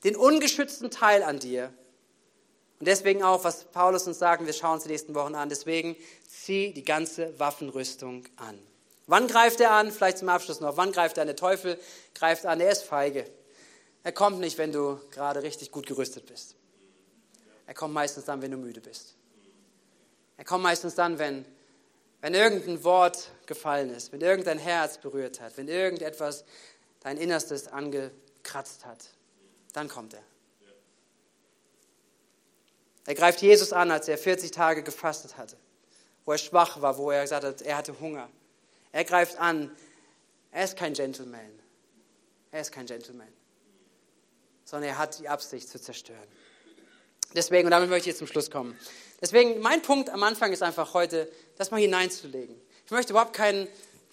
[0.03, 1.73] den ungeschützten Teil an dir
[2.79, 5.97] und deswegen auch, was Paulus uns sagt, wir schauen uns die nächsten Wochen an, deswegen
[6.27, 8.57] zieh die ganze Waffenrüstung an.
[9.05, 9.91] Wann greift er an?
[9.91, 10.77] Vielleicht zum Abschluss noch.
[10.77, 11.27] Wann greift er an?
[11.27, 11.79] Der Teufel
[12.13, 13.25] greift an, er ist feige.
[14.03, 16.55] Er kommt nicht, wenn du gerade richtig gut gerüstet bist.
[17.67, 19.15] Er kommt meistens dann, wenn du müde bist.
[20.37, 21.43] Er kommt meistens dann, wenn,
[22.21, 26.45] wenn irgendein Wort gefallen ist, wenn irgendein Herz berührt hat, wenn irgendetwas
[27.01, 29.05] dein Innerstes angekratzt hat.
[29.73, 30.23] Dann kommt er.
[33.09, 35.57] Er greift Jesus an, als er 40 Tage gefastet hatte,
[36.25, 38.29] wo er schwach war, wo er gesagt hat, er hatte Hunger.
[38.91, 39.75] Er greift an.
[40.51, 41.49] Er ist kein Gentleman.
[42.51, 43.27] Er ist kein Gentleman.
[44.63, 46.27] Sondern er hat die Absicht zu zerstören.
[47.33, 48.77] Deswegen, und damit möchte ich jetzt zum Schluss kommen.
[49.19, 52.61] Deswegen, mein Punkt am Anfang ist einfach heute, das mal hineinzulegen.
[52.85, 53.67] Ich möchte überhaupt keinen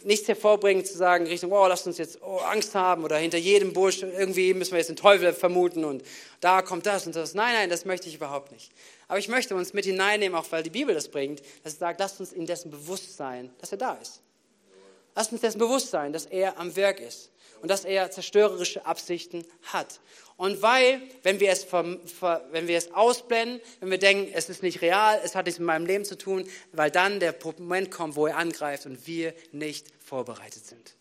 [0.04, 3.72] nichts hervorbringt, zu sagen, Richtung, oh, lasst uns jetzt oh, Angst haben oder hinter jedem
[3.72, 6.02] Busch irgendwie müssen wir jetzt den Teufel vermuten und
[6.40, 7.34] da kommt das und das.
[7.34, 8.70] Nein, nein, das möchte ich überhaupt nicht.
[9.08, 12.00] Aber ich möchte uns mit hineinnehmen, auch weil die Bibel das bringt, dass es sagt,
[12.00, 14.20] lasst uns in dessen Bewusstsein, dass er da ist.
[15.16, 17.30] Lasst uns dessen Bewusstsein, dass er am Werk ist
[17.62, 19.98] und dass er zerstörerische Absichten hat.
[20.36, 24.82] Und weil, wenn wir, es wenn wir es ausblenden, wenn wir denken, es ist nicht
[24.82, 28.26] real, es hat nichts mit meinem Leben zu tun, weil dann der Moment kommt, wo
[28.26, 30.94] er angreift und wir nicht vorbereitet sind.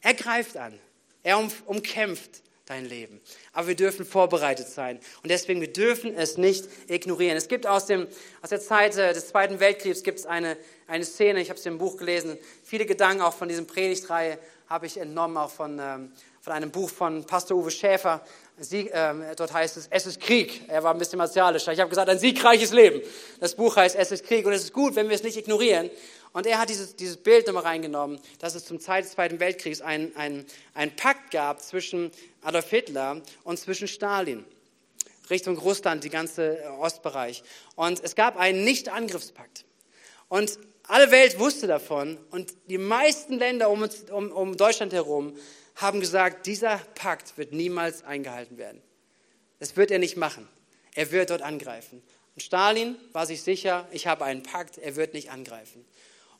[0.00, 0.78] Er greift an,
[1.22, 3.20] er umkämpft dein Leben.
[3.52, 4.98] Aber wir dürfen vorbereitet sein.
[5.22, 7.36] Und deswegen, wir dürfen es nicht ignorieren.
[7.36, 8.06] Es gibt aus, dem,
[8.42, 10.56] aus der Zeit äh, des Zweiten Weltkriegs gibt es eine,
[10.86, 14.38] eine Szene, ich habe es im Buch gelesen, viele Gedanken auch von diesem Predigtreihe
[14.68, 18.22] habe ich entnommen, auch von, ähm, von einem Buch von Pastor Uwe Schäfer.
[18.58, 20.62] Sie, ähm, dort heißt es, es ist Krieg.
[20.68, 21.72] Er war ein bisschen martialischer.
[21.72, 23.00] Ich habe gesagt, ein siegreiches Leben.
[23.40, 24.44] Das Buch heißt, es ist Krieg.
[24.46, 25.90] Und es ist gut, wenn wir es nicht ignorieren.
[26.32, 29.80] Und er hat dieses, dieses Bild nochmal reingenommen, dass es zum Zeit des Zweiten Weltkriegs
[29.80, 32.10] einen ein Pakt gab zwischen
[32.42, 34.44] Adolf Hitler und zwischen Stalin.
[35.30, 37.42] Richtung Russland, die ganze äh, Ostbereich.
[37.76, 39.64] Und es gab einen Nicht-Angriffspakt.
[40.28, 45.36] Und alle Welt wusste davon und die meisten Länder um, um, um Deutschland herum
[45.76, 48.82] haben gesagt, dieser Pakt wird niemals eingehalten werden.
[49.58, 50.48] Das wird er nicht machen.
[50.94, 52.02] Er wird dort angreifen.
[52.34, 55.84] Und Stalin war sich sicher, ich habe einen Pakt, er wird nicht angreifen.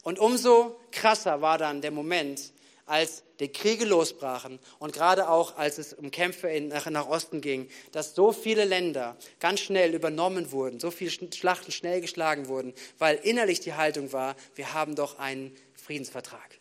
[0.02, 2.52] Und umso krasser war dann der Moment,
[2.88, 7.68] als die Kriege losbrachen und gerade auch als es um Kämpfe nach, nach Osten ging,
[7.92, 13.16] dass so viele Länder ganz schnell übernommen wurden, so viele Schlachten schnell geschlagen wurden, weil
[13.16, 16.58] innerlich die Haltung war, wir haben doch einen Friedensvertrag.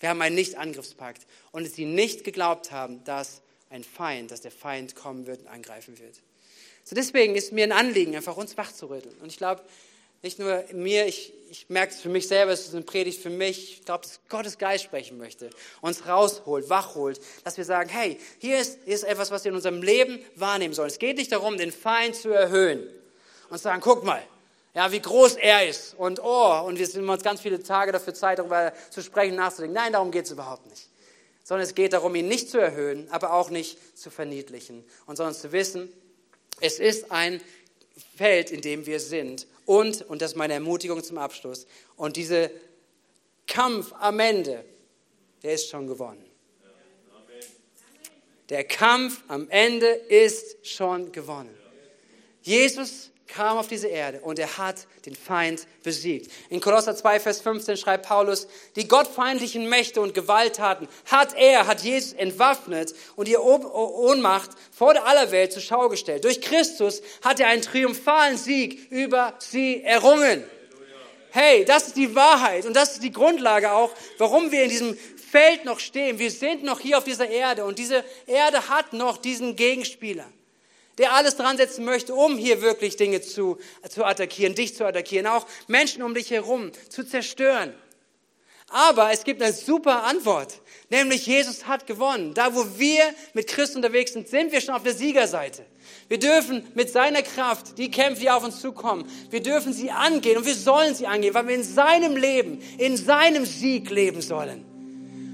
[0.00, 4.94] Wir haben einen Nicht-Angriffspakt und sie nicht geglaubt haben, dass ein Feind, dass der Feind
[4.94, 6.20] kommen wird und angreifen wird.
[6.84, 9.14] So deswegen ist mir ein Anliegen, einfach uns wachzurütteln.
[9.20, 9.62] Und ich glaube,
[10.22, 13.30] nicht nur mir, ich, ich merke es für mich selber, es ist eine Predigt für
[13.30, 13.72] mich.
[13.74, 15.50] Ich glaube, dass Gottes Geist sprechen möchte,
[15.80, 19.56] uns rausholt, wachholt, dass wir sagen, hey, hier ist, hier ist etwas, was wir in
[19.56, 20.88] unserem Leben wahrnehmen sollen.
[20.88, 22.88] Es geht nicht darum, den Feind zu erhöhen
[23.48, 24.22] und zu sagen, guck mal,
[24.74, 28.14] ja, wie groß er ist und oh, und wir sind uns ganz viele Tage dafür
[28.14, 29.74] Zeit, darüber zu sprechen, nachzudenken.
[29.74, 30.88] Nein, darum geht es überhaupt nicht.
[31.42, 34.84] Sondern es geht darum, ihn nicht zu erhöhen, aber auch nicht zu verniedlichen.
[35.06, 35.90] Und sondern zu wissen,
[36.60, 37.40] es ist ein
[38.16, 41.66] Feld, in dem wir sind und, und das ist meine Ermutigung zum Abschluss,
[41.96, 42.48] und dieser
[43.46, 44.64] Kampf am Ende,
[45.42, 46.24] der ist schon gewonnen.
[48.48, 51.54] Der Kampf am Ende ist schon gewonnen.
[52.40, 56.32] Jesus kam auf diese Erde und er hat den Feind besiegt.
[56.48, 61.82] In Kolosser 2, Vers 15 schreibt Paulus, die gottfeindlichen Mächte und Gewalttaten hat er, hat
[61.82, 66.24] Jesus entwaffnet und ihr Ohnmacht vor der aller Welt zur Schau gestellt.
[66.24, 70.42] Durch Christus hat er einen triumphalen Sieg über sie errungen.
[71.30, 74.98] Hey, das ist die Wahrheit und das ist die Grundlage auch, warum wir in diesem
[75.30, 76.18] Feld noch stehen.
[76.18, 80.24] Wir sind noch hier auf dieser Erde und diese Erde hat noch diesen Gegenspieler
[80.98, 85.26] der alles dran setzen möchte, um hier wirklich Dinge zu, zu attackieren, dich zu attackieren,
[85.26, 87.72] auch Menschen um dich herum zu zerstören.
[88.70, 92.34] Aber es gibt eine super Antwort, nämlich Jesus hat gewonnen.
[92.34, 95.64] Da, wo wir mit Christus unterwegs sind, sind wir schon auf der Siegerseite.
[96.08, 100.36] Wir dürfen mit seiner Kraft die Kämpfe, die auf uns zukommen, wir dürfen sie angehen
[100.36, 104.66] und wir sollen sie angehen, weil wir in seinem Leben, in seinem Sieg leben sollen.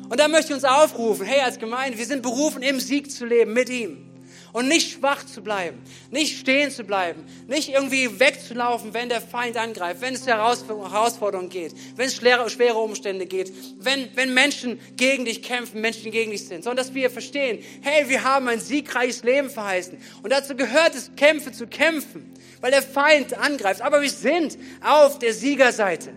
[0.09, 3.25] Und da möchte ich uns aufrufen, hey, als Gemeinde, wir sind berufen, im Sieg zu
[3.25, 4.14] leben mit ihm
[4.55, 5.83] und nicht schwach zu bleiben,
[6.13, 11.75] nicht stehen zu bleiben, nicht irgendwie wegzulaufen, wenn der Feind angreift, wenn es Herausforderungen geht,
[11.97, 16.63] wenn es schwere, Umstände geht, wenn, wenn Menschen gegen dich kämpfen, Menschen gegen dich sind,
[16.63, 21.11] sondern dass wir verstehen, hey, wir haben ein siegreiches Leben verheißen und dazu gehört es,
[21.17, 26.11] Kämpfe zu kämpfen, weil der Feind angreift, aber wir sind auf der Siegerseite.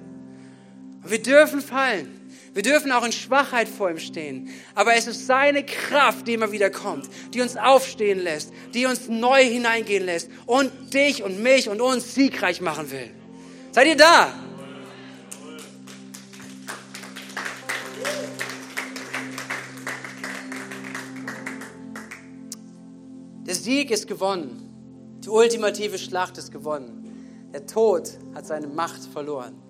[1.01, 2.16] Und wir dürfen fallen.
[2.57, 4.49] Wir dürfen auch in Schwachheit vor ihm stehen.
[4.73, 9.07] Aber es ist seine Kraft, die immer wieder kommt, die uns aufstehen lässt, die uns
[9.07, 13.11] neu hineingehen lässt und dich und mich und uns siegreich machen will.
[13.71, 14.33] Seid ihr da?
[23.45, 25.19] Der Sieg ist gewonnen.
[25.23, 27.51] Die ultimative Schlacht ist gewonnen.
[27.53, 29.66] Der Tod hat seine Macht verloren.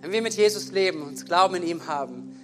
[0.00, 2.34] Wenn wir mit Jesus leben und Glauben in ihm haben,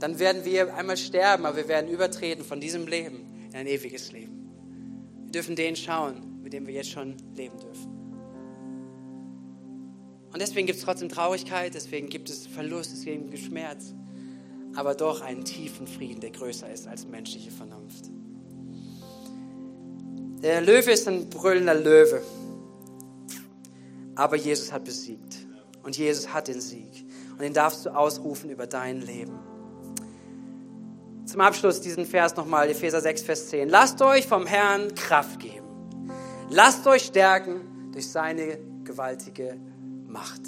[0.00, 4.12] dann werden wir einmal sterben, aber wir werden übertreten von diesem Leben in ein ewiges
[4.12, 4.50] Leben.
[5.24, 7.92] Wir dürfen den schauen, mit dem wir jetzt schon leben dürfen.
[10.32, 13.94] Und deswegen gibt es trotzdem Traurigkeit, deswegen gibt es Verlust, deswegen gibt es Schmerz,
[14.74, 18.10] aber doch einen tiefen Frieden, der größer ist als menschliche Vernunft.
[20.42, 22.20] Der Löwe ist ein brüllender Löwe,
[24.16, 25.45] aber Jesus hat besiegt
[25.86, 27.06] und Jesus hat den Sieg.
[27.30, 29.38] und den darfst du ausrufen über dein Leben.
[31.26, 33.68] Zum Abschluss diesen Vers nochmal, Epheser 6, Vers 10.
[33.68, 35.66] Lasst euch vom Herrn Kraft geben.
[36.50, 39.56] Lasst euch stärken durch seine gewaltige
[40.06, 40.42] Macht.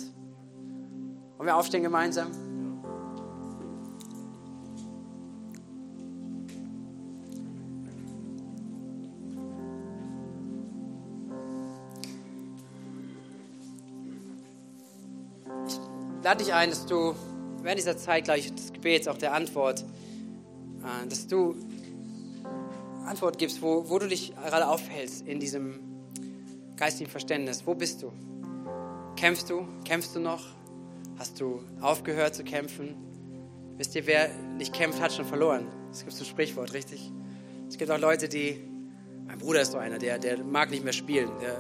[1.36, 2.47] Wollen wir aufstehen gemeinsam?
[16.29, 17.14] Lade dich ein, dass du
[17.62, 21.57] während dieser Zeit gleich des Gebets, auch der Antwort, äh, dass du
[23.07, 25.81] Antwort gibst, wo, wo du dich gerade aufhältst in diesem
[26.76, 27.66] geistigen Verständnis.
[27.66, 28.12] Wo bist du?
[29.16, 29.66] Kämpfst du?
[29.87, 30.45] Kämpfst du noch?
[31.18, 32.95] Hast du aufgehört zu kämpfen?
[33.79, 35.66] Wisst ihr, wer nicht kämpft, hat schon verloren.
[35.91, 37.11] Es gibt so ein Sprichwort, richtig?
[37.70, 38.62] Es gibt auch Leute, die,
[39.26, 41.31] mein Bruder ist so einer, der, der mag nicht mehr spielen.
[41.41, 41.57] Der,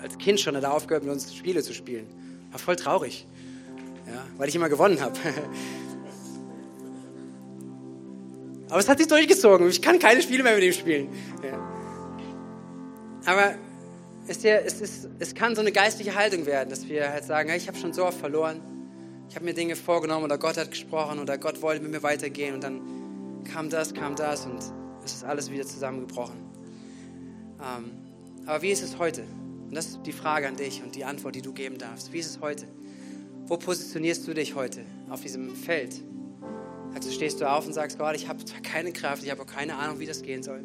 [0.00, 2.06] als Kind schon hat er aufgehört, mit uns Spiele zu spielen.
[2.50, 3.26] War voll traurig,
[4.06, 5.14] ja, weil ich immer gewonnen habe.
[8.68, 9.68] Aber es hat sich durchgezogen.
[9.68, 11.08] Ich kann keine Spiele mehr mit ihm spielen.
[11.42, 11.58] Ja.
[13.26, 13.54] Aber
[14.28, 17.78] es, ist, es kann so eine geistliche Haltung werden, dass wir halt sagen, ich habe
[17.78, 18.60] schon so oft verloren.
[19.28, 22.54] Ich habe mir Dinge vorgenommen oder Gott hat gesprochen oder Gott wollte mit mir weitergehen
[22.54, 24.58] und dann kam das, kam das und
[25.04, 26.36] es ist alles wieder zusammengebrochen.
[27.60, 27.92] Ähm,
[28.46, 29.22] aber wie ist es heute?
[29.68, 32.12] Und das ist die Frage an dich und die Antwort, die du geben darfst.
[32.12, 32.66] Wie ist es heute?
[33.48, 36.02] Wo positionierst du dich heute auf diesem Feld?
[36.94, 39.76] Also stehst du auf und sagst, Gott, ich habe keine Kraft, ich habe auch keine
[39.76, 40.64] Ahnung, wie das gehen soll,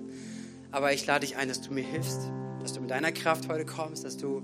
[0.71, 3.65] aber ich lade dich ein, dass du mir hilfst, dass du mit deiner Kraft heute
[3.65, 4.41] kommst, dass du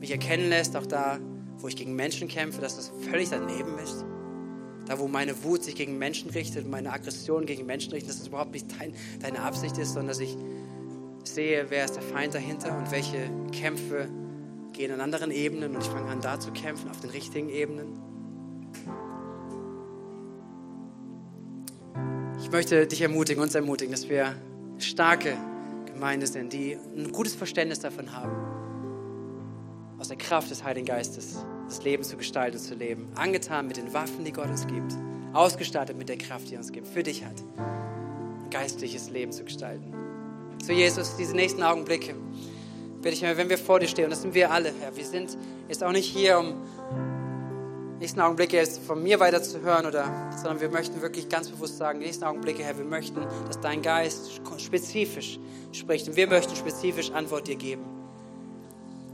[0.00, 1.20] mich erkennen lässt, auch da,
[1.58, 4.04] wo ich gegen Menschen kämpfe, dass das völlig daneben ist.
[4.86, 8.26] Da, wo meine Wut sich gegen Menschen richtet, meine Aggression gegen Menschen richtet, dass das
[8.28, 10.36] überhaupt nicht dein, deine Absicht ist, sondern dass ich
[11.22, 14.08] sehe, wer ist der Feind dahinter und welche Kämpfe
[14.76, 17.98] gehen an anderen Ebenen und ich fange an, da zu kämpfen, auf den richtigen Ebenen.
[22.40, 24.34] Ich möchte dich ermutigen, uns ermutigen, dass wir
[24.78, 25.36] starke
[25.86, 28.36] Gemeinde sind, die ein gutes Verständnis davon haben,
[29.98, 33.08] aus der Kraft des Heiligen Geistes das Leben zu gestalten und zu leben.
[33.16, 34.92] Angetan mit den Waffen, die Gott uns gibt,
[35.32, 39.42] ausgestattet mit der Kraft, die er uns gibt, für dich hat, ein geistliches Leben zu
[39.44, 39.94] gestalten.
[40.62, 42.14] Zu Jesus, diese nächsten Augenblicke,
[43.02, 45.36] bitte ich wenn wir vor dir stehen, und das sind wir alle, Herr, wir sind
[45.68, 46.54] jetzt auch nicht hier, um
[47.98, 50.04] nächsten Augenblicke jetzt von mir weiter zu hören, oder,
[50.36, 54.40] sondern wir möchten wirklich ganz bewusst sagen, nächsten Augenblicke, Herr, wir möchten, dass dein Geist
[54.58, 55.38] spezifisch
[55.72, 57.84] spricht und wir möchten spezifisch Antwort dir geben.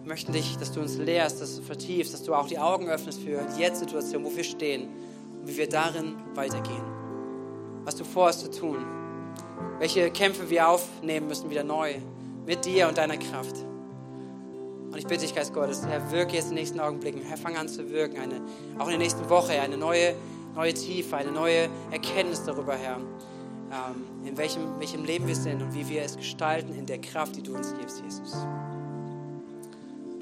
[0.03, 2.89] Wir möchten dich, dass du uns lehrst, dass du vertiefst, dass du auch die Augen
[2.89, 4.89] öffnest für die Jetzt-Situation, wo wir stehen
[5.41, 6.83] und wie wir darin weitergehen.
[7.85, 8.85] Was du vorhast zu tun,
[9.79, 11.95] welche Kämpfe wir aufnehmen müssen, wieder neu,
[12.47, 13.65] mit dir und deiner Kraft.
[14.93, 17.23] Und ich bitte dich, Geist Gottes, Herr, wirke jetzt in den nächsten Augenblicken.
[17.23, 18.19] Herr, fang an zu wirken.
[18.19, 18.43] Eine,
[18.79, 20.15] auch in der nächsten Woche, eine neue,
[20.55, 25.75] neue Tiefe, eine neue Erkenntnis darüber, Herr, ähm, in welchem, welchem Leben wir sind und
[25.75, 28.37] wie wir es gestalten in der Kraft, die du uns gibst, Jesus.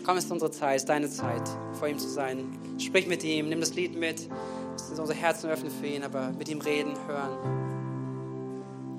[0.04, 2.56] Komm, es ist unsere Zeit, es ist deine Zeit, vor ihm zu sein.
[2.78, 4.28] Sprich mit ihm, nimm das Lied mit,
[4.70, 7.79] uns unsere Herzen öffnen für ihn, aber mit ihm reden, hören.